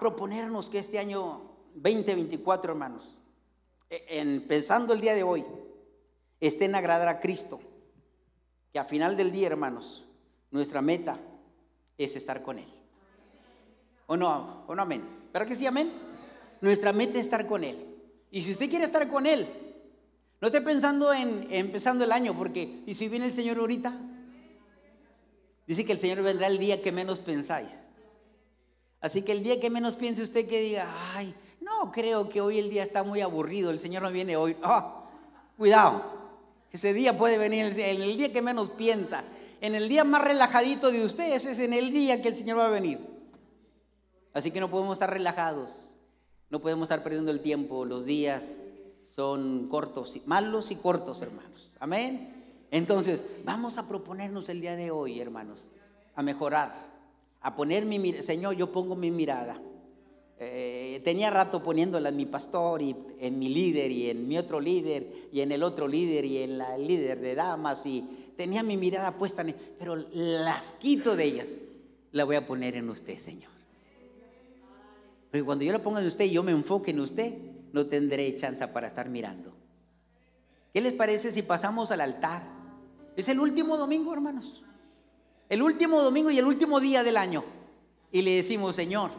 proponernos 0.00 0.68
que 0.68 0.78
este 0.78 0.98
año 0.98 1.50
2024, 1.74 2.72
hermanos, 2.72 3.18
e, 3.88 4.04
en, 4.20 4.42
pensando 4.46 4.92
el 4.92 5.00
día 5.00 5.14
de 5.14 5.22
hoy, 5.22 5.44
esté 6.40 6.64
en 6.64 6.74
agradar 6.74 7.08
a 7.08 7.20
Cristo, 7.20 7.60
que 8.72 8.78
a 8.78 8.84
final 8.84 9.16
del 9.16 9.30
día, 9.30 9.46
hermanos, 9.46 10.06
nuestra 10.50 10.82
meta 10.82 11.18
es 11.96 12.16
estar 12.16 12.42
con 12.42 12.58
Él. 12.58 12.68
¿O 14.06 14.16
no? 14.16 14.64
¿O 14.66 14.74
no 14.74 14.82
amén? 14.82 15.02
¿Pero 15.32 15.46
que 15.46 15.56
sí, 15.56 15.66
amén? 15.66 15.90
Nuestra 16.60 16.92
meta 16.92 17.18
es 17.18 17.26
estar 17.26 17.46
con 17.46 17.64
Él. 17.64 17.96
Y 18.30 18.42
si 18.42 18.52
usted 18.52 18.68
quiere 18.68 18.84
estar 18.84 19.08
con 19.08 19.26
Él, 19.26 19.46
no 20.40 20.48
esté 20.48 20.60
pensando 20.60 21.12
en 21.12 21.46
empezando 21.50 22.04
el 22.04 22.12
año, 22.12 22.34
porque 22.36 22.82
¿y 22.86 22.94
si 22.94 23.08
viene 23.08 23.26
el 23.26 23.32
Señor 23.32 23.58
ahorita? 23.58 23.92
Dice 25.66 25.84
que 25.84 25.92
el 25.92 25.98
Señor 25.98 26.22
vendrá 26.22 26.46
el 26.46 26.58
día 26.58 26.82
que 26.82 26.92
menos 26.92 27.18
pensáis. 27.20 27.86
Así 29.06 29.22
que 29.22 29.30
el 29.30 29.44
día 29.44 29.60
que 29.60 29.70
menos 29.70 29.94
piense 29.94 30.20
usted 30.20 30.48
que 30.48 30.60
diga, 30.60 30.92
ay, 31.14 31.32
no 31.60 31.92
creo 31.92 32.28
que 32.28 32.40
hoy 32.40 32.58
el 32.58 32.68
día 32.68 32.82
está 32.82 33.04
muy 33.04 33.20
aburrido, 33.20 33.70
el 33.70 33.78
Señor 33.78 34.02
no 34.02 34.10
viene 34.10 34.36
hoy. 34.36 34.56
Oh, 34.64 35.04
cuidado, 35.56 36.02
ese 36.72 36.92
día 36.92 37.16
puede 37.16 37.38
venir 37.38 37.66
en 37.66 38.02
el 38.02 38.16
día 38.16 38.32
que 38.32 38.42
menos 38.42 38.70
piensa. 38.70 39.22
En 39.60 39.76
el 39.76 39.88
día 39.88 40.02
más 40.02 40.24
relajadito 40.24 40.90
de 40.90 41.04
ustedes 41.04 41.46
es 41.46 41.60
en 41.60 41.72
el 41.72 41.92
día 41.92 42.20
que 42.20 42.26
el 42.26 42.34
Señor 42.34 42.58
va 42.58 42.66
a 42.66 42.70
venir. 42.70 42.98
Así 44.34 44.50
que 44.50 44.58
no 44.58 44.68
podemos 44.72 44.94
estar 44.94 45.08
relajados, 45.08 45.92
no 46.50 46.60
podemos 46.60 46.86
estar 46.86 47.04
perdiendo 47.04 47.30
el 47.30 47.42
tiempo. 47.42 47.84
Los 47.84 48.06
días 48.06 48.56
son 49.04 49.68
cortos, 49.68 50.18
malos 50.26 50.72
y 50.72 50.74
cortos, 50.74 51.22
hermanos. 51.22 51.76
Amén. 51.78 52.66
Entonces, 52.72 53.22
vamos 53.44 53.78
a 53.78 53.86
proponernos 53.86 54.48
el 54.48 54.60
día 54.60 54.74
de 54.74 54.90
hoy, 54.90 55.20
hermanos, 55.20 55.70
a 56.16 56.24
mejorar, 56.24 56.95
a 57.46 57.54
poner 57.54 57.84
mi 57.84 58.12
Señor, 58.24 58.56
yo 58.56 58.72
pongo 58.72 58.96
mi 58.96 59.12
mirada. 59.12 59.56
Eh, 60.38 61.00
tenía 61.04 61.30
rato 61.30 61.62
poniéndola 61.62 62.08
en 62.08 62.16
mi 62.16 62.26
pastor 62.26 62.82
y 62.82 62.96
en 63.20 63.38
mi 63.38 63.48
líder 63.48 63.92
y 63.92 64.10
en 64.10 64.26
mi 64.26 64.36
otro 64.36 64.60
líder 64.60 65.06
y 65.32 65.40
en 65.42 65.52
el 65.52 65.62
otro 65.62 65.86
líder 65.86 66.24
y 66.24 66.38
en 66.38 66.58
la 66.58 66.76
líder 66.76 67.20
de 67.20 67.36
damas 67.36 67.86
y 67.86 68.04
tenía 68.36 68.64
mi 68.64 68.76
mirada 68.76 69.12
puesta 69.12 69.42
en 69.42 69.54
pero 69.78 69.94
las 69.94 70.72
quito 70.72 71.14
de 71.14 71.24
ellas. 71.24 71.58
La 72.10 72.24
voy 72.24 72.34
a 72.34 72.44
poner 72.44 72.74
en 72.74 72.90
usted, 72.90 73.16
Señor. 73.16 73.52
Pero 75.30 75.44
cuando 75.44 75.64
yo 75.64 75.72
la 75.72 75.82
ponga 75.82 76.00
en 76.00 76.06
usted 76.06 76.24
y 76.24 76.32
yo 76.32 76.42
me 76.42 76.50
enfoque 76.50 76.90
en 76.90 76.98
usted, 76.98 77.32
no 77.72 77.86
tendré 77.86 78.34
chance 78.36 78.66
para 78.68 78.88
estar 78.88 79.08
mirando. 79.08 79.54
¿Qué 80.74 80.80
les 80.80 80.94
parece 80.94 81.30
si 81.30 81.42
pasamos 81.42 81.92
al 81.92 82.00
altar? 82.00 82.42
Es 83.14 83.28
el 83.28 83.38
último 83.38 83.76
domingo, 83.76 84.12
hermanos. 84.12 84.64
El 85.48 85.62
último 85.62 86.02
domingo 86.02 86.30
y 86.30 86.38
el 86.38 86.46
último 86.46 86.80
día 86.80 87.04
del 87.04 87.16
año. 87.16 87.44
Y 88.10 88.22
le 88.22 88.34
decimos, 88.34 88.74
Señor, 88.74 89.10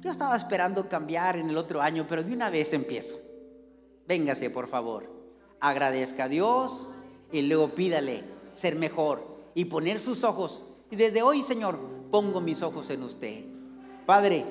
yo 0.00 0.10
estaba 0.10 0.36
esperando 0.36 0.88
cambiar 0.88 1.36
en 1.36 1.48
el 1.48 1.56
otro 1.56 1.80
año, 1.80 2.06
pero 2.08 2.24
de 2.24 2.32
una 2.32 2.50
vez 2.50 2.72
empiezo. 2.72 3.16
Véngase, 4.08 4.50
por 4.50 4.68
favor. 4.68 5.08
Agradezca 5.60 6.24
a 6.24 6.28
Dios 6.28 6.88
y 7.30 7.42
luego 7.42 7.70
pídale 7.70 8.24
ser 8.52 8.74
mejor 8.74 9.24
y 9.54 9.66
poner 9.66 10.00
sus 10.00 10.24
ojos. 10.24 10.64
Y 10.90 10.96
desde 10.96 11.22
hoy, 11.22 11.42
Señor, 11.44 11.78
pongo 12.10 12.40
mis 12.40 12.62
ojos 12.62 12.90
en 12.90 13.04
usted. 13.04 13.44
Padre, 14.04 14.44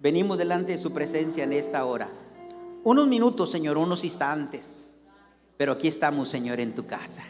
venimos 0.00 0.36
delante 0.38 0.72
de 0.72 0.78
su 0.78 0.92
presencia 0.92 1.44
en 1.44 1.52
esta 1.52 1.84
hora. 1.84 2.10
Unos 2.82 3.06
minutos, 3.06 3.50
Señor, 3.50 3.78
unos 3.78 4.02
instantes. 4.02 4.96
Pero 5.56 5.72
aquí 5.72 5.86
estamos, 5.86 6.28
Señor, 6.28 6.58
en 6.58 6.74
tu 6.74 6.86
casa. 6.86 7.22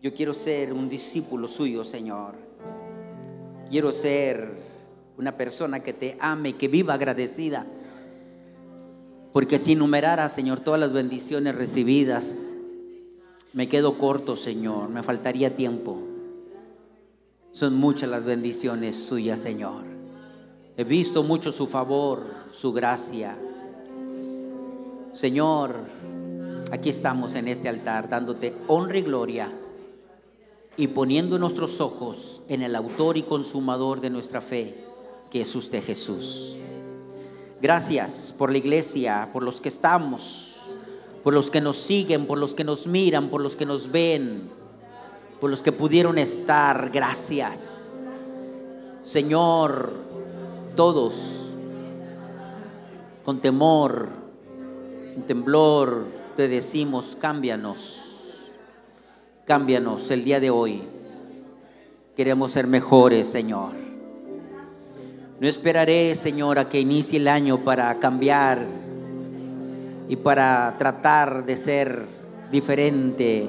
Yo 0.00 0.14
quiero 0.14 0.32
ser 0.32 0.72
un 0.72 0.88
discípulo 0.88 1.48
suyo, 1.48 1.82
Señor. 1.82 2.34
Quiero 3.68 3.90
ser 3.90 4.48
una 5.16 5.36
persona 5.36 5.80
que 5.80 5.92
te 5.92 6.16
ame, 6.20 6.52
que 6.52 6.68
viva 6.68 6.94
agradecida. 6.94 7.66
Porque 9.32 9.58
si 9.58 9.74
numerara, 9.74 10.28
Señor, 10.28 10.60
todas 10.60 10.78
las 10.78 10.92
bendiciones 10.92 11.56
recibidas, 11.56 12.52
me 13.52 13.68
quedo 13.68 13.98
corto, 13.98 14.36
Señor. 14.36 14.88
Me 14.88 15.02
faltaría 15.02 15.56
tiempo. 15.56 15.98
Son 17.50 17.74
muchas 17.74 18.08
las 18.08 18.24
bendiciones 18.24 18.94
suyas, 18.94 19.40
Señor. 19.40 19.82
He 20.76 20.84
visto 20.84 21.24
mucho 21.24 21.50
su 21.50 21.66
favor, 21.66 22.22
su 22.52 22.72
gracia. 22.72 23.36
Señor, 25.12 25.74
aquí 26.70 26.88
estamos 26.88 27.34
en 27.34 27.48
este 27.48 27.68
altar 27.68 28.08
dándote 28.08 28.54
honra 28.68 28.98
y 28.98 29.02
gloria 29.02 29.52
y 30.78 30.86
poniendo 30.86 31.40
nuestros 31.40 31.80
ojos 31.80 32.40
en 32.48 32.62
el 32.62 32.76
autor 32.76 33.16
y 33.16 33.24
consumador 33.24 34.00
de 34.00 34.10
nuestra 34.10 34.40
fe, 34.40 34.84
que 35.28 35.40
es 35.40 35.54
usted 35.56 35.82
Jesús. 35.82 36.56
Gracias 37.60 38.32
por 38.38 38.52
la 38.52 38.58
iglesia, 38.58 39.30
por 39.32 39.42
los 39.42 39.60
que 39.60 39.68
estamos, 39.68 40.60
por 41.24 41.34
los 41.34 41.50
que 41.50 41.60
nos 41.60 41.76
siguen, 41.78 42.26
por 42.26 42.38
los 42.38 42.54
que 42.54 42.62
nos 42.62 42.86
miran, 42.86 43.28
por 43.28 43.40
los 43.40 43.56
que 43.56 43.66
nos 43.66 43.90
ven, 43.90 44.48
por 45.40 45.50
los 45.50 45.64
que 45.64 45.72
pudieron 45.72 46.16
estar. 46.16 46.90
Gracias. 46.90 48.04
Señor, 49.02 49.92
todos, 50.76 51.54
con 53.24 53.40
temor, 53.40 54.10
con 55.14 55.24
temblor, 55.24 56.04
te 56.36 56.46
decimos, 56.46 57.16
cámbianos 57.20 58.17
Cámbianos 59.48 60.10
el 60.10 60.24
día 60.24 60.40
de 60.40 60.50
hoy. 60.50 60.82
Queremos 62.14 62.50
ser 62.50 62.66
mejores, 62.66 63.28
Señor. 63.28 63.72
No 65.40 65.48
esperaré, 65.48 66.14
Señor, 66.16 66.58
a 66.58 66.68
que 66.68 66.80
inicie 66.80 67.18
el 67.18 67.28
año 67.28 67.64
para 67.64 67.98
cambiar 67.98 68.66
y 70.06 70.16
para 70.16 70.76
tratar 70.78 71.46
de 71.46 71.56
ser 71.56 72.04
diferente. 72.52 73.48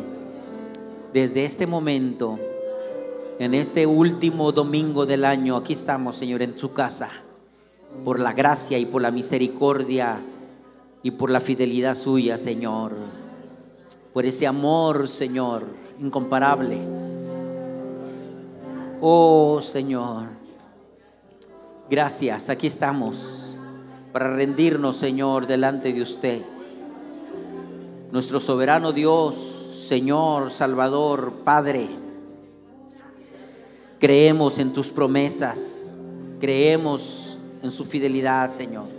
Desde 1.11 1.43
este 1.43 1.67
momento, 1.67 2.39
en 3.37 3.53
este 3.53 3.85
último 3.85 4.53
domingo 4.53 5.05
del 5.05 5.25
año, 5.25 5.57
aquí 5.57 5.73
estamos, 5.73 6.15
Señor, 6.15 6.41
en 6.41 6.57
su 6.57 6.71
casa, 6.71 7.09
por 8.05 8.21
la 8.21 8.31
gracia 8.31 8.79
y 8.79 8.85
por 8.85 9.01
la 9.01 9.11
misericordia 9.11 10.21
y 11.03 11.11
por 11.11 11.29
la 11.29 11.41
fidelidad 11.41 11.93
suya, 11.93 12.37
Señor. 12.37 12.93
Por 14.19 14.25
ese 14.25 14.45
amor, 14.45 15.07
Señor 15.07 15.65
incomparable. 15.97 16.77
Oh 18.99 19.61
Señor, 19.61 20.25
gracias, 21.89 22.49
aquí 22.49 22.67
estamos 22.67 23.55
para 24.11 24.29
rendirnos, 24.35 24.97
Señor, 24.97 25.47
delante 25.47 25.93
de 25.93 26.01
usted. 26.01 26.41
Nuestro 28.11 28.41
soberano 28.41 28.91
Dios, 28.91 29.35
Señor, 29.87 30.51
Salvador, 30.51 31.31
Padre, 31.45 31.87
creemos 34.01 34.59
en 34.59 34.73
tus 34.73 34.89
promesas, 34.89 35.95
creemos 36.41 37.37
en 37.63 37.71
su 37.71 37.85
fidelidad, 37.85 38.49
Señor. 38.49 38.98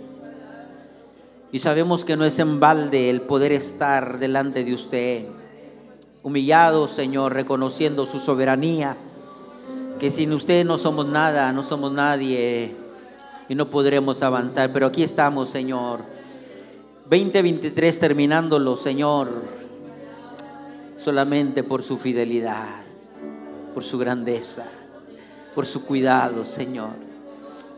Y 1.51 1.59
sabemos 1.59 2.05
que 2.05 2.15
no 2.15 2.23
es 2.23 2.39
en 2.39 2.59
balde 2.59 3.09
el 3.09 3.21
poder 3.21 3.51
estar 3.51 4.19
delante 4.19 4.63
de 4.63 4.73
usted 4.73 5.25
humillados, 6.23 6.91
Señor, 6.91 7.33
reconociendo 7.33 8.05
su 8.05 8.19
soberanía, 8.19 8.95
que 9.99 10.11
sin 10.11 10.33
usted 10.33 10.65
no 10.65 10.77
somos 10.77 11.07
nada, 11.07 11.51
no 11.51 11.63
somos 11.63 11.91
nadie 11.91 12.75
y 13.49 13.55
no 13.55 13.69
podremos 13.69 14.23
avanzar. 14.23 14.71
Pero 14.71 14.87
aquí 14.87 15.03
estamos, 15.03 15.49
Señor. 15.49 16.01
2023 17.09 17.99
terminándolo, 17.99 18.77
Señor, 18.77 19.29
solamente 20.97 21.63
por 21.63 21.83
su 21.83 21.97
fidelidad, 21.97 22.83
por 23.73 23.83
su 23.83 23.97
grandeza, 23.97 24.65
por 25.53 25.65
su 25.65 25.83
cuidado, 25.83 26.45
Señor. 26.45 26.95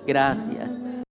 Gracias. 0.05 1.02